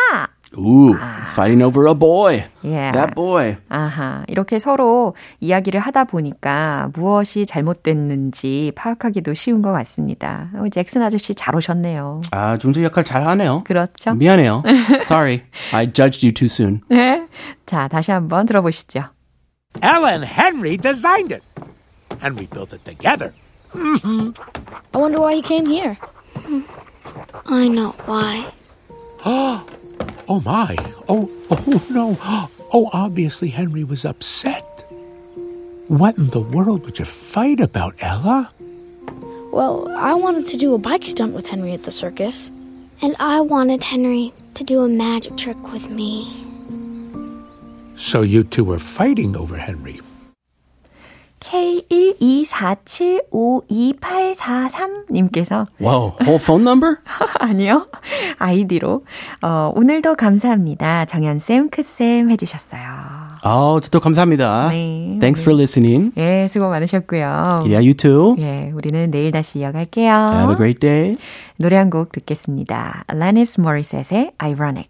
Ooh, 0.57 0.95
fighting 1.33 1.61
over 1.61 1.89
a 1.89 1.93
boy. 1.93 2.45
Yeah. 2.63 2.93
That 2.93 3.15
boy. 3.15 3.57
아하, 3.67 4.23
이렇게 4.27 4.59
서로 4.59 5.13
이야기를 5.41 5.81
하다 5.81 6.05
보니까 6.05 6.89
무엇이 6.93 7.45
잘못됐는지 7.45 8.71
파악하기도 8.75 9.33
쉬운 9.33 9.61
것 9.61 9.73
같습니다. 9.73 10.49
어, 10.55 10.63
잭슨 10.69 11.01
아저씨 11.01 11.35
잘 11.35 11.53
오셨네요. 11.53 12.21
아, 12.31 12.55
중재 12.57 12.81
역할 12.81 13.03
잘 13.03 13.27
하네요. 13.27 13.63
그렇죠? 13.65 14.13
미안해요. 14.13 14.63
Sorry. 15.01 15.41
I 15.73 15.91
judged 15.91 16.25
you 16.25 16.33
too 16.33 16.47
soon. 16.47 16.79
네. 16.89 17.27
자, 17.65 17.89
다시 17.89 18.11
한번 18.11 18.45
들어보시죠. 18.45 19.03
Ella 19.81 20.11
and 20.11 20.25
Henry 20.25 20.77
designed 20.77 21.33
it. 21.33 21.43
And 22.21 22.39
we 22.39 22.47
built 22.47 22.73
it 22.73 22.83
together. 22.85 23.33
Mm-hmm. 23.73 24.31
I 24.93 24.97
wonder 24.97 25.19
why 25.19 25.35
he 25.35 25.41
came 25.41 25.65
here. 25.65 25.97
I 27.45 27.67
know 27.67 27.91
why. 28.05 28.51
Oh 30.29 30.41
my. 30.41 30.75
Oh, 31.07 31.31
oh 31.49 31.85
no. 31.89 32.49
Oh, 32.73 32.89
obviously 32.91 33.47
Henry 33.47 33.85
was 33.85 34.03
upset. 34.03 34.65
What 35.87 36.17
in 36.17 36.31
the 36.31 36.41
world 36.41 36.83
would 36.83 36.99
you 36.99 37.05
fight 37.05 37.61
about, 37.61 37.95
Ella? 38.01 38.51
Well, 39.53 39.87
I 39.95 40.13
wanted 40.15 40.47
to 40.47 40.57
do 40.57 40.73
a 40.73 40.77
bike 40.77 41.05
stunt 41.05 41.33
with 41.33 41.47
Henry 41.47 41.71
at 41.71 41.83
the 41.83 41.91
circus. 41.91 42.51
And 43.01 43.15
I 43.19 43.39
wanted 43.39 43.83
Henry 43.83 44.33
to 44.55 44.65
do 44.65 44.83
a 44.83 44.89
magic 44.89 45.37
trick 45.37 45.71
with 45.71 45.89
me. 45.89 46.27
So 47.95 48.21
you 48.21 48.43
two 48.43 48.65
were 48.65 48.79
fighting 48.79 49.37
over 49.37 49.55
Henry. 49.55 50.01
K124752843님께서 54.37 55.65
Whoa, 55.79 56.13
whole 56.21 56.39
phone 56.39 56.63
number? 56.67 56.97
아니요. 57.39 57.87
아이디로 58.39 59.03
어, 59.41 59.71
오늘도 59.75 60.15
감사합니다. 60.15 61.05
정연쌤, 61.05 61.69
크쌤 61.69 62.29
해주셨어요. 62.31 62.81
아, 63.43 63.79
저도 63.81 63.99
감사합니다. 63.99 64.69
네. 64.69 65.17
Thanks 65.19 65.41
for 65.41 65.55
listening. 65.57 66.11
예, 66.17 66.47
수고 66.49 66.67
많으셨고요. 66.69 67.63
Yeah, 67.65 67.77
you 67.77 67.93
too. 67.93 68.35
예, 68.39 68.71
우리는 68.73 69.09
내일 69.11 69.31
다시 69.31 69.59
이어갈게요. 69.59 70.11
Have 70.11 70.51
a 70.51 70.55
great 70.57 70.79
day. 70.79 71.15
노래 71.59 71.75
한 71.77 71.89
곡 71.89 72.11
듣겠습니다. 72.11 73.03
Alanis 73.07 73.59
Morissette의 73.61 74.31
Ironic. 74.37 74.89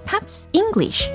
Pops 0.31 0.47
English. 0.53 1.11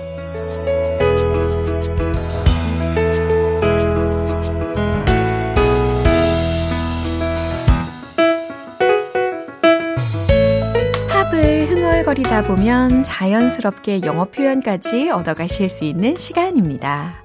흥얼거리다 11.68 12.42
보면 12.42 13.04
자연스럽게 13.04 14.02
영어 14.04 14.26
표현까지 14.26 15.10
얻어가실 15.10 15.68
수 15.68 15.84
있는 15.84 16.14
시간입니다. 16.14 17.24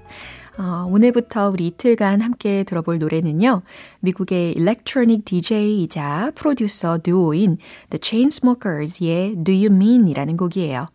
어, 0.57 0.87
오늘부터 0.89 1.49
우리 1.49 1.67
이틀간 1.67 2.21
함께 2.21 2.63
들어볼 2.63 2.99
노래는요. 2.99 3.63
미국의 3.99 4.53
electronic 4.53 5.25
DJ이자 5.25 6.31
프로듀서 6.35 6.99
듀오인 6.99 7.57
The 7.89 7.99
Chainsmokers의 8.01 9.43
Do 9.43 9.53
You 9.53 9.67
Mean 9.67 10.07
이라는 10.07 10.37
곡이에요. 10.37 10.87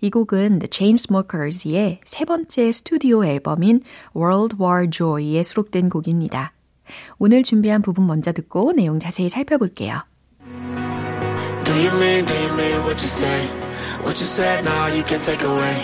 이 0.00 0.10
곡은 0.10 0.58
The 0.58 0.68
Chainsmokers의 0.70 2.00
세 2.04 2.24
번째 2.24 2.72
스튜디오 2.72 3.24
앨범인 3.24 3.82
World 4.16 4.56
War 4.60 4.90
Joy에 4.90 5.42
수록된 5.42 5.88
곡입니다. 5.88 6.52
오늘 7.18 7.42
준비한 7.42 7.82
부분 7.82 8.06
먼저 8.06 8.32
듣고 8.32 8.72
내용 8.72 8.98
자세히 8.98 9.28
살펴볼게요. 9.28 10.02
Do 11.64 11.74
you 11.74 11.90
mean, 11.98 12.24
do 12.24 12.34
you 12.34 12.52
mean 12.54 12.80
what 12.80 12.98
you 13.00 13.08
say? 13.08 13.46
What 14.00 14.18
you 14.18 14.26
said, 14.26 14.64
now 14.64 14.86
you 14.88 15.04
can 15.04 15.20
take 15.20 15.42
away. 15.42 15.76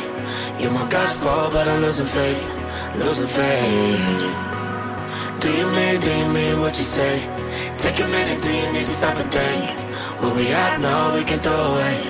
You're 0.59 0.73
my 0.73 0.89
gospel, 0.89 1.51
but 1.53 1.69
I'm 1.69 1.83
losing 1.83 2.07
faith, 2.07 2.55
losing 2.97 3.29
faith. 3.29 4.55
Do 5.41 5.51
you 5.53 5.67
mean, 5.69 6.01
do 6.01 6.11
you 6.11 6.29
mean 6.33 6.61
what 6.61 6.79
you 6.79 6.85
say? 6.85 7.21
Take 7.77 8.01
a 8.01 8.09
minute, 8.09 8.41
do 8.41 8.51
you 8.51 8.73
need 8.73 8.87
to 8.87 8.87
stop 8.87 9.17
and 9.19 9.31
think? 9.31 9.85
Where 10.23 10.35
we 10.35 10.49
at 10.49 10.81
now, 10.81 11.13
we 11.15 11.23
can 11.25 11.39
throw 11.41 11.53
away, 11.53 12.01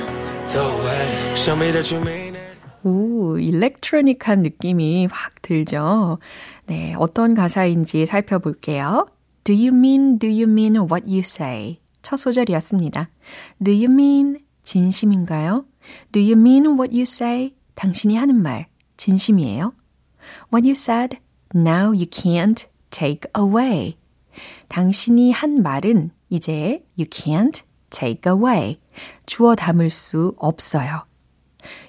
오, 2.85 3.39
일렉트로닉한 3.39 4.43
느낌이 4.43 5.09
확 5.11 5.43
들죠? 5.43 6.19
네, 6.67 6.95
어떤 6.99 7.35
가사인지 7.35 8.07
살펴볼게요. 8.07 9.07
Do 9.45 9.55
you 9.55 9.69
mean, 9.69 10.19
do 10.19 10.29
you 10.29 10.45
mean 10.45 10.77
what 10.77 11.05
you 11.07 11.21
say? 11.21 11.81
첫 12.03 12.17
소절이었습니다. 12.19 13.09
Do 13.63 13.73
you 13.73 13.87
mean 13.87 14.39
진심인가요? 14.63 15.65
Do 16.13 16.21
you 16.23 16.39
mean 16.39 16.67
what 16.79 16.93
you 16.93 17.03
say? 17.03 17.55
당신이 17.75 18.17
하는 18.17 18.37
말 18.37 18.67
진심이에요? 18.97 19.73
What 20.53 20.67
you 20.67 20.73
said, 20.73 21.19
now 21.55 21.87
you 21.93 22.07
can't 22.07 22.67
take 22.91 23.31
away. 23.37 23.97
당신이 24.69 25.33
한 25.33 25.63
말은 25.63 26.11
이제 26.31 26.85
you 26.99 27.09
can't 27.09 27.63
take 27.91 28.31
away. 28.31 28.79
주워 29.27 29.55
담을 29.55 29.91
수 29.91 30.35
없어요. 30.39 31.07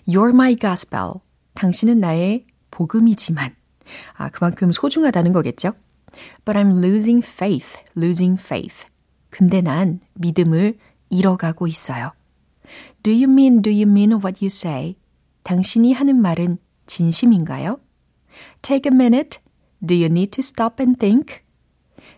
You're 0.08 0.30
my 0.30 0.56
gospel. 0.56 1.16
당신은 1.54 2.00
나의 2.00 2.46
복음이지만. 2.72 3.56
아, 4.14 4.30
그만큼 4.30 4.72
소중하다는 4.72 5.34
거겠죠? 5.34 5.74
But 6.46 6.58
I'm 6.58 6.84
losing 6.84 7.26
faith, 7.26 7.82
losing 7.98 8.42
faith. 8.42 8.88
근데 9.30 9.62
난 9.62 10.00
믿음을 10.14 10.78
잃어가고 11.10 11.68
있어요. 11.68 12.14
Do 13.04 13.12
you 13.12 13.30
mean, 13.30 13.62
do 13.62 13.72
you 13.72 13.84
mean 13.84 14.14
what 14.14 14.44
you 14.44 14.48
say? 14.48 14.96
당신이 15.44 15.94
하는 15.94 16.22
말은 16.22 16.58
진심인가요? 16.88 17.80
Take 18.62 18.92
a 18.92 18.96
minute. 18.96 19.40
Do 19.86 19.96
you 19.96 20.06
need 20.06 20.32
to 20.32 20.40
stop 20.40 20.82
and 20.82 20.98
think? 21.00 21.42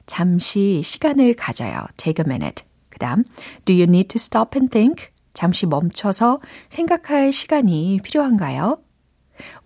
잠시 0.06 0.82
시간을 0.84 1.34
가져요. 1.34 1.86
Take 1.98 2.24
a 2.24 2.28
minute. 2.28 2.64
그 2.98 3.00
다음, 3.00 3.24
do 3.66 3.76
you 3.76 3.84
need 3.84 4.08
to 4.08 4.16
stop 4.18 4.58
and 4.58 4.72
think? 4.72 5.10
잠시 5.36 5.68
멈춰서 5.68 6.40
생각할 6.70 7.32
시간이 7.32 8.00
필요한가요? 8.04 8.80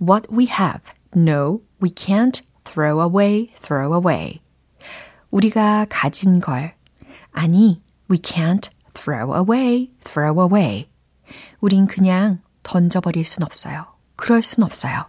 What 0.02 0.28
we 0.30 0.48
have, 0.48 0.92
no, 1.16 1.62
we 1.82 1.90
can't 1.90 2.42
throw 2.66 3.02
away, 3.02 3.48
throw 3.62 3.94
away. 3.96 4.42
우리가 5.32 5.86
가진 5.90 6.42
걸 6.42 6.74
아니, 7.32 7.82
we 8.10 8.18
can't 8.18 8.70
throw 8.94 9.34
away, 9.34 9.94
throw 10.04 10.42
away. 10.42 10.90
우린 11.62 11.88
그냥 11.88 12.40
던져버릴 12.64 13.24
순 13.24 13.44
없어요. 13.44 13.86
그럴 14.18 14.44
순 14.44 14.66
없어요. 14.66 15.06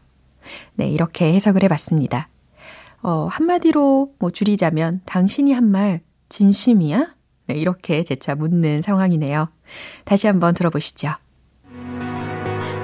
네, 0.75 0.89
이렇게 0.89 1.33
해석을 1.35 1.65
해봤습니다. 1.65 2.29
어, 3.03 3.27
한마디로 3.27 4.15
뭐 4.21 4.31
줄이자면 4.31 5.01
당신이 5.07 5.53
한 5.53 5.65
말 5.73 6.03
진심이야? 6.29 7.17
네, 7.53 7.59
이렇게 7.59 8.03
재차 8.03 8.35
묻는 8.35 8.81
상황이네요. 8.83 9.49
다시 10.05 10.27
한번 10.27 10.55
들어보시죠. 10.55 11.15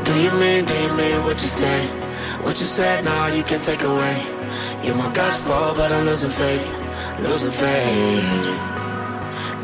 Do 0.05 0.13
you 0.15 0.31
mean, 0.37 0.67
do 0.67 0.75
you 0.75 0.93
mean 0.93 1.21
what 1.25 1.41
you 1.41 1.49
say? 1.49 1.87
What 2.43 2.59
you 2.61 2.67
said 2.67 3.05
now 3.05 3.29
you 3.33 3.45
can 3.45 3.61
take 3.61 3.83
away. 3.83 4.17
You're 4.85 4.97
my 4.97 5.13
gospel, 5.13 5.75
but 5.75 5.91
I'm 5.93 6.05
losing 6.05 6.31
faith, 6.31 6.69
losing 7.21 7.53
faith. 7.53 8.25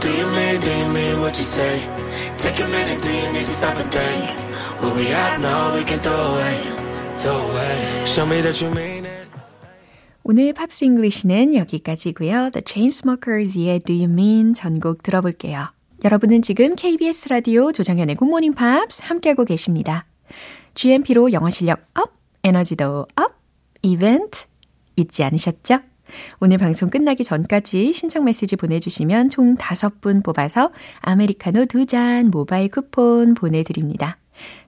Do 0.01 0.09
you 0.09 0.27
mean, 0.33 0.61
do 0.61 0.71
you 0.71 0.89
mean 0.89 1.21
what 1.21 1.37
you 1.37 1.45
say? 1.45 1.81
Take 2.37 2.61
a 2.61 2.69
minute, 2.69 3.01
do 3.01 3.13
you 3.13 3.33
need 3.33 3.45
to 3.45 3.53
stop 3.53 3.77
and 3.77 3.91
think? 3.91 4.25
Where 4.81 4.95
we 4.95 5.09
at 5.09 5.41
now, 5.41 5.75
we 5.75 5.85
can 5.85 6.01
throw 6.01 6.13
away, 6.13 6.57
throw 7.21 7.37
away. 7.37 8.05
Show 8.07 8.27
me 8.27 8.41
that 8.43 8.61
you 8.61 8.71
mean. 8.71 8.94
오늘 10.27 10.55
팝스 10.55 10.87
잉글리시는 10.87 11.55
여기까지고요. 11.55 12.49
The 12.53 12.63
Chainsmokers의 12.65 13.81
Do 13.81 13.95
You 13.95 14.11
Mean 14.11 14.55
전곡 14.55 15.03
들어볼게요. 15.03 15.67
여러분은 16.03 16.41
지금 16.41 16.77
KBS 16.77 17.29
라디오 17.29 17.73
조정현의 17.73 18.15
굿모닝 18.17 18.53
팝스 18.55 19.03
함께하고 19.05 19.45
계십니다. 19.45 20.07
GMP로 20.73 21.33
영어 21.33 21.51
실력 21.51 21.87
업, 21.95 22.15
에너지도 22.43 23.07
업, 23.17 23.35
이벤트 23.83 24.47
잊지 24.97 25.23
않으셨죠? 25.25 25.81
오늘 26.41 26.57
방송 26.57 26.89
끝나기 26.89 27.23
전까지 27.23 27.93
신청 27.93 28.25
메시지 28.25 28.57
보내주시면 28.57 29.29
총 29.29 29.57
5분 29.57 30.25
뽑아서 30.25 30.71
아메리카노 31.01 31.67
2잔 31.67 32.31
모바일 32.31 32.71
쿠폰 32.71 33.35
보내드립니다. 33.35 34.17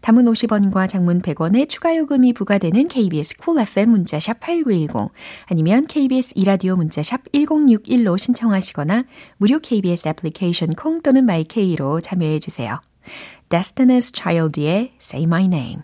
단문 0.00 0.24
50원과 0.24 0.88
장문 0.88 1.22
100원의 1.22 1.68
추가 1.68 1.96
요금이 1.96 2.32
부과되는 2.32 2.88
KBS 2.88 3.38
쿨 3.38 3.44
Cool 3.44 3.62
FM 3.62 3.90
문자샵 3.90 4.40
8910 4.40 5.10
아니면 5.46 5.86
KBS 5.86 6.32
이라디오 6.36 6.76
문자샵 6.76 7.32
1061로 7.32 8.18
신청하시거나 8.18 9.04
무료 9.38 9.58
KBS 9.58 10.08
애플리케이션 10.08 10.70
콩 10.70 11.02
또는 11.02 11.24
마이케이로 11.24 12.00
참여해 12.00 12.38
주세요. 12.38 12.80
Destiny's 13.48 14.12
Child의 14.14 14.92
Say 15.00 15.24
My 15.24 15.44
Name 15.44 15.82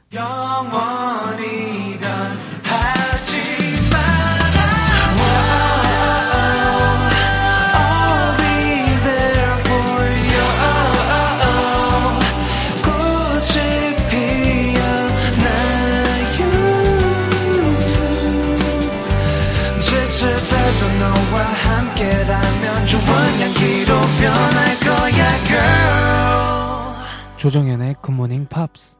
조정현의 27.37 27.97
굿모닝 28.03 28.47
팝스 28.49 28.99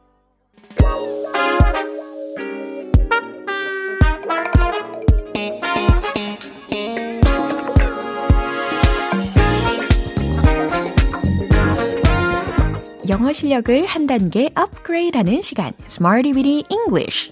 영어 13.09 13.31
실력을 13.31 13.85
한 13.85 14.07
단계 14.07 14.49
업그레이드하는 14.55 15.41
시간. 15.41 15.71
Smarty 15.87 16.33
Weedy 16.33 16.63
English 16.69 17.31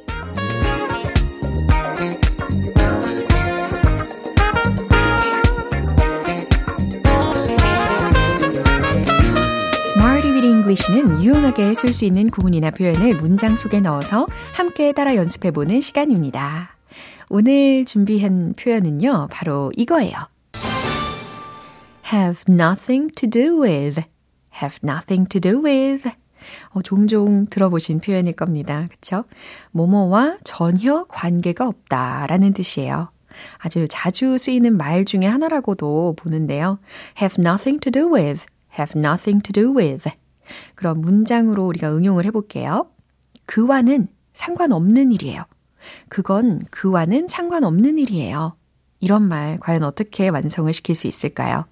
English는 10.82 11.24
유용하게 11.24 11.76
쓸 11.76 11.94
수 11.94 12.06
있는 12.06 12.28
구문이나 12.28 12.72
표현을 12.72 13.16
문장 13.18 13.56
속에 13.56 13.80
넣어서 13.82 14.26
함께 14.54 14.94
따라 14.94 15.16
연습해보는 15.16 15.80
시간입니다. 15.80 16.76
오늘 17.30 17.86
준비한 17.86 18.54
표현은요, 18.58 19.28
바로 19.30 19.72
이거예요. 19.78 20.14
have 22.12 22.44
nothing 22.50 23.14
to 23.14 23.30
do 23.30 23.62
with, 23.62 24.02
have 24.60 24.80
nothing 24.84 25.30
to 25.30 25.40
do 25.40 25.64
with. 25.64 26.10
어, 26.70 26.82
종종 26.82 27.46
들어보신 27.46 28.00
표현일 28.00 28.34
겁니다. 28.34 28.88
그쵸? 28.90 29.26
뭐뭐와 29.72 30.38
전혀 30.44 31.04
관계가 31.04 31.68
없다 31.68 32.26
라는 32.28 32.54
뜻이에요. 32.54 33.10
아주 33.60 33.86
자주 33.88 34.38
쓰이는 34.40 34.76
말 34.78 35.06
중에 35.06 35.28
하나라고도 35.28 36.16
보는데요. 36.18 36.80
have 37.22 37.36
nothing 37.40 37.80
to 37.80 37.92
do 37.92 38.12
with, 38.12 38.48
have 38.78 39.00
nothing 39.00 39.44
to 39.44 39.54
do 39.54 39.76
with. 39.76 40.10
그럼 40.76 41.02
문장으로 41.02 41.66
우리가 41.66 41.96
응용을 41.96 42.26
해볼게요. 42.26 42.90
그와는 43.46 44.08
상관없는 44.34 45.12
일이에요. 45.12 45.44
그건 46.10 46.62
그와는 46.70 47.28
상관없는 47.28 47.98
일이에요. 47.98 48.56
이런 49.00 49.24
말 49.24 49.58
과연 49.60 49.84
어떻게 49.84 50.30
완성을 50.30 50.72
시킬 50.74 50.96
수 50.96 51.08
있을까요? 51.08 51.66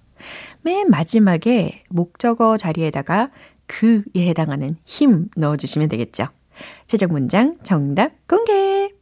맨 0.62 0.90
마지막에 0.90 1.84
목적어 1.88 2.56
자리에다가 2.56 3.30
그에 3.66 4.28
해당하는 4.28 4.76
힘 4.84 5.28
넣어주시면 5.36 5.88
되겠죠. 5.88 6.26
최종 6.86 7.12
문장 7.12 7.56
정답 7.62 8.12
공개! 8.26 8.92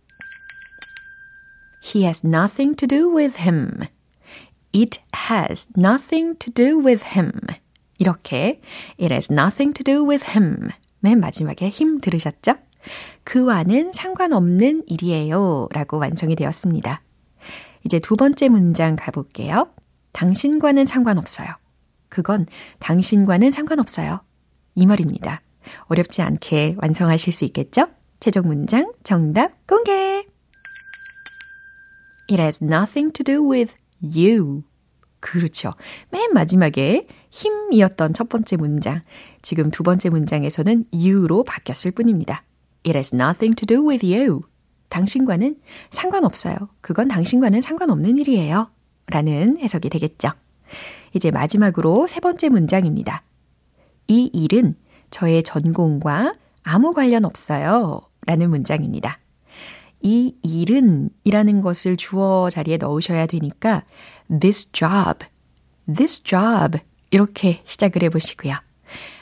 He 1.82 2.04
has 2.04 2.24
nothing 2.24 2.76
to 2.76 2.86
do 2.86 3.10
with 3.10 3.42
him. 3.42 3.80
It 4.74 5.00
has 5.30 5.68
nothing 5.76 6.38
to 6.38 6.52
do 6.52 6.78
with 6.78 7.02
him. 7.16 7.32
이렇게 7.98 8.60
It 9.00 9.12
has 9.12 9.32
nothing 9.32 9.74
to 9.74 9.84
do 9.84 10.08
with 10.08 10.24
him. 10.30 10.70
맨 11.00 11.20
마지막에 11.20 11.68
힘 11.68 12.00
들으셨죠? 12.00 12.54
그와는 13.24 13.92
상관없는 13.92 14.84
일이에요. 14.86 15.68
라고 15.72 15.98
완성이 15.98 16.34
되었습니다. 16.36 17.02
이제 17.84 17.98
두 17.98 18.16
번째 18.16 18.48
문장 18.48 18.96
가볼게요. 18.96 19.70
당신과는 20.12 20.86
상관없어요. 20.86 21.48
그건 22.08 22.46
당신과는 22.78 23.52
상관없어요. 23.52 24.20
이 24.74 24.86
말입니다. 24.86 25.42
어렵지 25.84 26.22
않게 26.22 26.76
완성하실 26.78 27.32
수 27.32 27.44
있겠죠? 27.46 27.86
최종 28.20 28.46
문장 28.46 28.92
정답 29.04 29.66
공개! 29.66 30.26
It 32.30 32.40
has 32.40 32.62
nothing 32.62 33.12
to 33.12 33.24
do 33.24 33.50
with 33.50 33.74
you. 34.02 34.62
그렇죠. 35.20 35.74
맨 36.10 36.32
마지막에 36.32 37.06
힘이었던 37.30 38.14
첫 38.14 38.28
번째 38.28 38.56
문장. 38.56 39.02
지금 39.42 39.70
두 39.70 39.82
번째 39.82 40.10
문장에서는 40.10 40.84
you로 40.92 41.44
바뀌었을 41.44 41.90
뿐입니다. 41.90 42.44
It 42.86 42.96
has 42.96 43.14
nothing 43.14 43.54
to 43.56 43.66
do 43.66 43.88
with 43.88 44.06
you. 44.06 44.42
당신과는 44.88 45.56
상관없어요. 45.90 46.56
그건 46.80 47.08
당신과는 47.08 47.60
상관없는 47.60 48.18
일이에요. 48.18 48.70
라는 49.06 49.58
해석이 49.58 49.88
되겠죠. 49.90 50.30
이제 51.14 51.30
마지막으로 51.30 52.06
세 52.06 52.20
번째 52.20 52.48
문장입니다. 52.48 53.22
이 54.08 54.30
일은 54.32 54.76
저의 55.10 55.42
전공과 55.42 56.34
아무 56.62 56.92
관련 56.92 57.24
없어요. 57.24 58.02
라는 58.26 58.50
문장입니다. 58.50 59.18
이 60.00 60.36
일은 60.42 61.10
이라는 61.24 61.60
것을 61.60 61.96
주어 61.96 62.50
자리에 62.50 62.76
넣으셔야 62.76 63.26
되니까 63.26 63.84
this 64.40 64.70
job, 64.72 65.26
this 65.92 66.22
job 66.22 66.78
이렇게 67.10 67.62
시작을 67.64 68.02
해보시고요. 68.04 68.54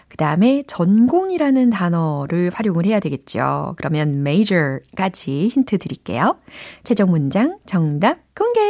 그 0.08 0.16
다음에 0.16 0.62
전공이라는 0.66 1.70
단어를 1.70 2.50
활용을 2.54 2.86
해야 2.86 3.00
되겠죠. 3.00 3.74
그러면 3.76 4.20
major까지 4.20 5.48
힌트 5.48 5.78
드릴게요. 5.78 6.38
최종 6.84 7.10
문장 7.10 7.58
정답 7.66 8.18
공개! 8.34 8.60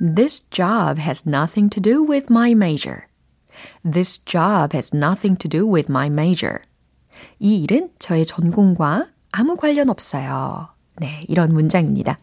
This 0.00 0.44
job 0.50 1.00
has 1.00 1.24
nothing 1.26 1.70
to 1.70 1.80
do 1.80 2.04
with 2.04 2.26
my 2.30 2.52
major. 2.52 3.06
This 3.84 4.20
job 4.24 4.74
has 4.74 4.90
nothing 4.94 5.38
to 5.38 5.48
do 5.48 5.66
with 5.66 5.90
my 5.90 6.08
major. 6.08 6.58
이 7.38 7.62
일은 7.62 7.90
저의 7.98 8.26
전공과 8.26 9.06
아무 9.30 9.56
관련 9.56 9.90
없어요. 9.90 10.71
네, 11.00 11.24
이런 11.26 11.52
문장입니다. 11.52 12.18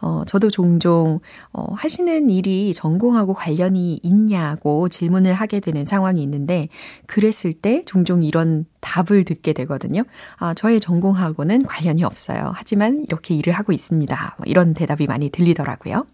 어, 0.00 0.24
저도 0.26 0.48
종종, 0.48 1.20
어, 1.52 1.74
하시는 1.74 2.30
일이 2.30 2.72
전공하고 2.72 3.34
관련이 3.34 4.00
있냐고 4.02 4.88
질문을 4.88 5.34
하게 5.34 5.60
되는 5.60 5.84
상황이 5.84 6.22
있는데, 6.22 6.68
그랬을 7.06 7.52
때 7.52 7.82
종종 7.84 8.24
이런 8.24 8.64
답을 8.80 9.24
듣게 9.24 9.52
되거든요. 9.52 10.02
아, 10.36 10.54
저의 10.54 10.80
전공하고는 10.80 11.64
관련이 11.64 12.04
없어요. 12.04 12.52
하지만 12.54 13.04
이렇게 13.04 13.34
일을 13.34 13.52
하고 13.52 13.72
있습니다. 13.72 14.36
뭐 14.38 14.44
이런 14.46 14.72
대답이 14.72 15.06
많이 15.06 15.28
들리더라고요. 15.28 16.06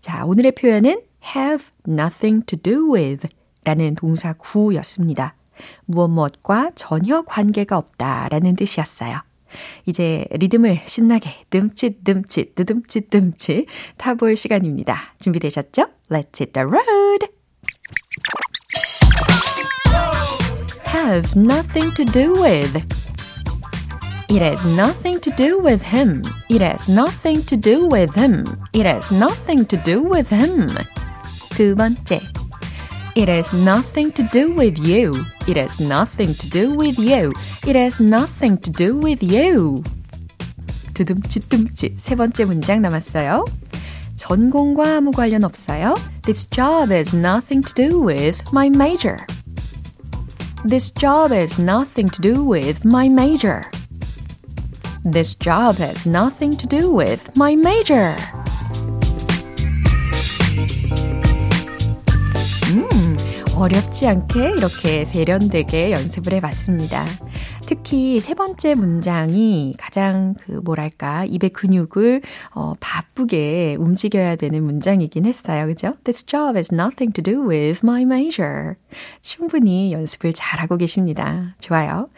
자, 0.00 0.24
오늘의 0.24 0.52
표현은 0.52 1.02
have 1.36 1.66
nothing 1.86 2.46
to 2.46 2.58
do 2.58 2.94
with 2.94 3.28
라는 3.64 3.94
동사 3.94 4.32
구였습니다. 4.32 5.34
무엇 5.84 6.08
무엇과 6.08 6.70
전혀 6.74 7.22
관계가 7.22 7.76
없다 7.76 8.28
라는 8.30 8.56
뜻이었어요. 8.56 9.27
이제 9.86 10.26
리듬을 10.30 10.80
신나게 10.86 11.30
듬칫 11.50 12.04
듬칫 12.04 12.54
드듬칫 12.54 13.10
듬칫 13.10 13.66
타볼 13.96 14.36
시간입니다. 14.36 15.14
준비되셨죠? 15.20 15.86
Let's 16.10 16.40
hit 16.40 16.52
the 16.52 16.66
road! 16.66 17.28
Have 20.86 21.36
nothing 21.36 21.94
to 21.94 22.04
do 22.04 22.32
with. 22.40 22.76
It 24.30 24.42
has 24.42 24.66
nothing 24.66 25.20
to 25.20 25.30
do 25.34 25.58
with 25.58 25.82
him. 25.82 26.22
It 26.50 26.62
has 26.62 26.90
nothing 26.90 27.44
to 27.46 27.56
do 27.56 27.88
with 27.88 28.14
him. 28.14 28.44
It 28.74 28.86
has 28.86 29.12
nothing 29.14 29.66
to 29.68 29.82
do 29.82 30.02
with 30.02 30.34
him. 30.34 30.68
두 31.50 31.74
번째. 31.74 32.37
It 33.17 33.29
has 33.29 33.53
nothing 33.53 34.11
to 34.13 34.23
do 34.31 34.51
with 34.53 34.77
you. 34.77 35.23
It 35.47 35.57
has 35.57 35.79
nothing 35.79 36.33
to 36.33 36.49
do 36.49 36.73
with 36.73 36.97
you. 36.97 37.33
It 37.67 37.75
has 37.75 38.01
nothing 38.01 38.57
to 38.57 38.71
do 38.71 38.97
with 38.97 39.21
you. 39.21 39.83
두둠칫둠칫 40.93 41.99
세 41.99 42.15
번째 42.15 42.45
문장 42.45 42.81
남았어요. 42.81 43.45
전공과 44.15 44.97
아무 44.97 45.11
관련 45.11 45.43
없어요. 45.43 45.95
This 46.23 46.47
job 46.49 46.91
has 46.91 47.15
nothing 47.15 47.61
to 47.61 47.73
do 47.73 47.99
with 47.99 48.41
my 48.51 48.67
major. 48.67 49.17
This 50.65 50.91
job 50.91 51.33
has 51.33 51.59
nothing 51.59 52.09
to 52.09 52.21
do 52.21 52.43
with 52.43 52.85
my 52.85 53.07
major. 53.09 53.69
This 55.03 55.35
job 55.35 55.77
has 55.77 56.07
nothing 56.07 56.55
to 56.57 56.65
do 56.65 56.89
with 56.89 57.29
my 57.35 57.55
major. 57.55 58.15
어렵지 63.58 64.06
않게 64.06 64.50
이렇게 64.56 65.04
세련되게 65.04 65.90
연습을 65.90 66.32
해봤습니다. 66.34 67.04
특히 67.66 68.20
세 68.20 68.34
번째 68.34 68.76
문장이 68.76 69.74
가장 69.76 70.34
그 70.40 70.52
뭐랄까 70.52 71.24
입의 71.24 71.50
근육을 71.50 72.22
어, 72.54 72.74
바쁘게 72.78 73.76
움직여야 73.78 74.36
되는 74.36 74.62
문장이긴 74.62 75.26
했어요. 75.26 75.66
그죠? 75.66 75.92
This 76.04 76.24
job 76.24 76.56
has 76.56 76.72
nothing 76.72 77.12
to 77.12 77.22
do 77.22 77.48
with 77.48 77.80
my 77.84 78.02
major. 78.02 78.76
충분히 79.22 79.92
연습을 79.92 80.32
잘하고 80.32 80.76
계십니다. 80.76 81.56
좋아요. 81.60 82.08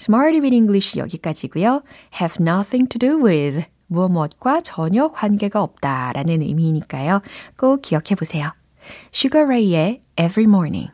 Smarty 0.00 0.40
with 0.40 0.54
English 0.54 0.98
여기까지고요. 0.98 1.82
Have 2.20 2.44
nothing 2.44 2.88
to 2.88 2.98
do 2.98 3.24
with 3.24 3.66
무엇 3.86 4.10
무엇과 4.10 4.62
전혀 4.62 5.06
관계가 5.08 5.62
없다라는 5.62 6.42
의미니까요. 6.42 7.22
꼭 7.56 7.82
기억해 7.82 8.16
보세요. 8.18 8.52
Sugar 9.12 9.46
Ray의 9.46 10.00
Every 10.16 10.44
Morning. 10.44 10.90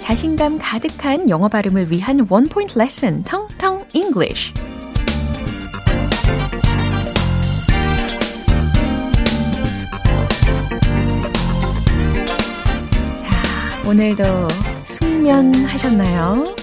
자신감 0.00 0.58
가득한 0.58 1.30
영어 1.30 1.48
발음을 1.48 1.92
위한 1.92 2.26
원 2.28 2.48
포인트 2.48 2.76
레슨, 2.76 3.22
텅텅 3.22 3.84
English. 3.94 4.52
자, 13.20 13.88
오늘도 13.88 14.24
숙면하셨나요? 14.84 16.59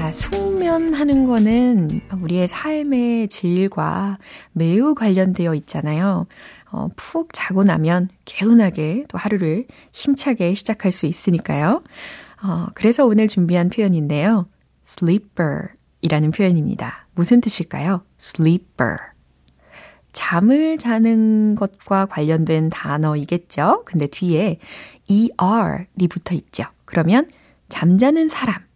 자, 0.00 0.12
숙면하는 0.12 1.26
거는 1.26 2.00
우리의 2.22 2.48
삶의 2.48 3.28
질과 3.28 4.16
매우 4.52 4.94
관련되어 4.94 5.54
있잖아요. 5.56 6.26
어, 6.72 6.88
푹 6.96 7.34
자고 7.34 7.64
나면 7.64 8.08
개운하게 8.24 9.04
또 9.10 9.18
하루를 9.18 9.66
힘차게 9.92 10.54
시작할 10.54 10.90
수 10.90 11.04
있으니까요. 11.04 11.82
어, 12.42 12.68
그래서 12.72 13.04
오늘 13.04 13.28
준비한 13.28 13.68
표현인데요. 13.68 14.46
sleeper 14.86 15.68
이라는 16.00 16.30
표현입니다. 16.30 17.06
무슨 17.14 17.42
뜻일까요? 17.42 18.02
sleeper. 18.18 18.96
잠을 20.14 20.78
자는 20.78 21.56
것과 21.56 22.06
관련된 22.06 22.70
단어이겠죠? 22.70 23.82
근데 23.84 24.06
뒤에 24.06 24.60
er이 25.10 26.08
붙어 26.08 26.34
있죠. 26.34 26.64
그러면 26.86 27.28
잠자는 27.68 28.30
사람 28.30 28.69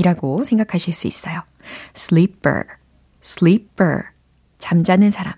이라고 0.00 0.44
생각하실 0.44 0.94
수 0.94 1.06
있어요. 1.06 1.42
sleeper, 1.94 2.64
sleeper, 3.22 4.04
잠자는 4.58 5.10
사람 5.10 5.34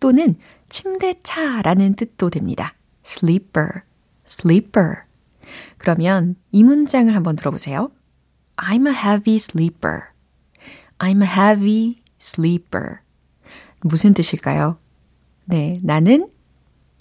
또는 0.00 0.36
침대차라는 0.70 1.94
뜻도 1.94 2.30
됩니다. 2.30 2.74
sleeper, 3.04 3.82
sleeper. 4.26 5.02
그러면 5.76 6.36
이 6.50 6.64
문장을 6.64 7.14
한번 7.14 7.36
들어보세요. 7.36 7.90
I'm 8.56 8.88
a 8.88 8.94
heavy 8.94 9.36
sleeper. 9.36 10.04
I'm 10.98 11.22
a 11.22 11.28
heavy 11.28 11.96
sleeper. 12.18 13.00
무슨 13.82 14.14
뜻일까요? 14.14 14.78
네, 15.44 15.78
나는 15.82 16.28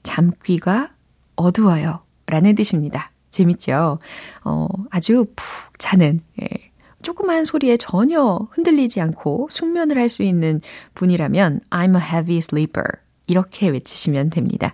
잠귀가 0.04 0.91
어두워요. 1.38 2.04
라는 2.28 2.56
뜻입니다. 2.56 3.12
재밌죠? 3.32 3.99
어, 4.43 4.67
아주 4.89 5.25
푹 5.36 5.80
자는, 5.80 6.19
예, 6.41 6.64
조그만 7.05 7.45
소리에 7.45 7.77
전혀 7.77 8.47
흔들리지 8.51 8.99
않고 8.99 9.47
숙면을 9.51 9.97
할 9.97 10.09
수 10.09 10.23
있는 10.23 10.59
분이라면 10.95 11.61
I'm 11.69 11.95
a 11.95 12.01
heavy 12.01 12.37
sleeper. 12.39 12.85
이렇게 13.27 13.69
외치시면 13.69 14.31
됩니다. 14.31 14.73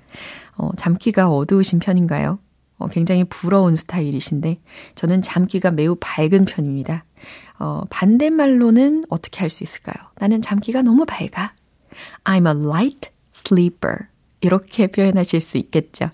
어, 0.55 0.69
잠귀가 0.77 1.29
어두우신 1.29 1.79
편인가요? 1.79 2.39
어, 2.77 2.87
굉장히 2.87 3.23
부러운 3.25 3.75
스타일이신데 3.75 4.59
저는 4.95 5.21
잠귀가 5.21 5.71
매우 5.71 5.97
밝은 5.99 6.45
편입니다. 6.45 7.03
어, 7.59 7.81
반대말로는 7.89 9.05
어떻게 9.09 9.41
할 9.41 9.49
수 9.49 9.63
있을까요? 9.63 9.95
나는 10.15 10.41
잠귀가 10.41 10.81
너무 10.81 11.05
밝아. 11.05 11.53
I'm 12.23 12.47
a 12.47 12.65
light 12.67 13.09
sleeper. 13.33 14.07
이렇게 14.39 14.87
표현하실 14.87 15.41
수 15.41 15.57
있겠죠. 15.57 16.09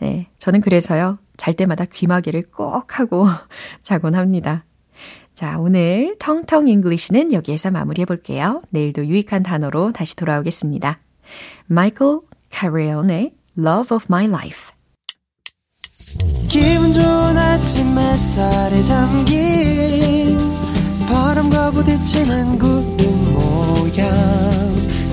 네, 0.00 0.28
저는 0.38 0.60
그래서요. 0.62 1.18
잘 1.36 1.54
때마다 1.54 1.84
귀마개를 1.84 2.50
꼭 2.50 2.98
하고 2.98 3.26
자곤 3.82 4.14
합니다. 4.14 4.64
자, 5.34 5.58
오늘 5.58 6.16
텅텅 6.18 6.68
English는 6.68 7.32
여기에서 7.32 7.70
마무리해 7.70 8.04
볼게요. 8.04 8.62
내일도 8.70 9.06
유익한 9.06 9.42
단어로 9.42 9.92
다시 9.92 10.14
돌아오겠습니다. 10.16 11.00
Michael 11.66 12.20
Carreon의 12.50 13.30
Love 13.58 13.96
of 13.96 14.06
My 14.08 14.26
Life. 14.26 14.72
기분 16.48 16.92
좋은 16.92 17.38
아침 17.38 17.98
햇살에 17.98 18.84
담긴 18.84 20.38
바람과 21.08 21.70
부딪히는 21.70 22.58
구름 22.58 23.32
모양 23.32 24.12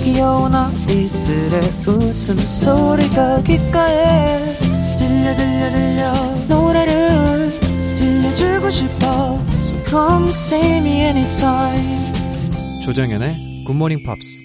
귀여운 0.04 0.54
아이들의 0.54 1.62
웃음소리가 1.88 3.44
귓가에 3.44 4.54
들려 4.98 5.36
들려 5.36 5.72
들려 5.72 6.14
노래를 6.50 7.52
들려주고 7.96 8.70
싶어 8.70 9.49
come 9.90 10.30
see 10.30 10.78
me 10.78 11.02
anytime 11.02 12.82
조정연의 12.84 13.66
굿모닝 13.66 13.98
팝스 14.06 14.40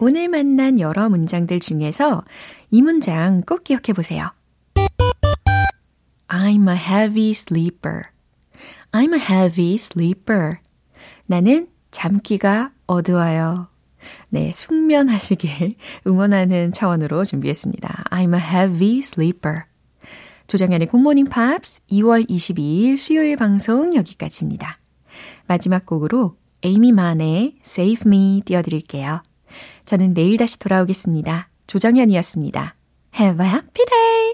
오늘 0.00 0.28
만난 0.28 0.78
여러 0.80 1.08
문장들 1.08 1.60
중에서 1.60 2.22
이 2.70 2.82
문장 2.82 3.40
꼭 3.42 3.64
기억해 3.64 3.92
보세요. 3.94 4.32
I'm 6.28 6.68
a 6.68 6.76
heavy 6.76 7.30
sleeper. 7.30 8.02
I'm 8.90 9.14
a 9.14 9.20
heavy 9.20 9.74
sleeper. 9.74 10.58
나는 11.26 11.68
잠기가 11.90 12.72
어두워요. 12.86 13.68
네, 14.28 14.50
숙면하시길 14.52 15.76
응원하는 16.06 16.72
차원으로 16.72 17.24
준비했습니다. 17.24 18.04
I'm 18.10 18.34
a 18.34 18.40
heavy 18.40 18.98
sleeper. 18.98 19.71
조정연의 20.52 20.88
굿모닝 20.88 21.30
팝스 21.30 21.80
2월 21.92 22.28
22일 22.28 22.98
수요일 22.98 23.36
방송 23.36 23.94
여기까지입니다. 23.94 24.78
마지막 25.46 25.86
곡으로 25.86 26.36
에이미 26.62 26.92
만의 26.92 27.54
Save 27.64 28.02
Me 28.04 28.42
띄워드릴게요. 28.44 29.22
저는 29.86 30.12
내일 30.12 30.36
다시 30.36 30.58
돌아오겠습니다. 30.58 31.48
조정현이었습니다. 31.68 32.74
Have 33.18 33.46
a 33.46 33.50
happy 33.50 33.86
day! 33.86 34.32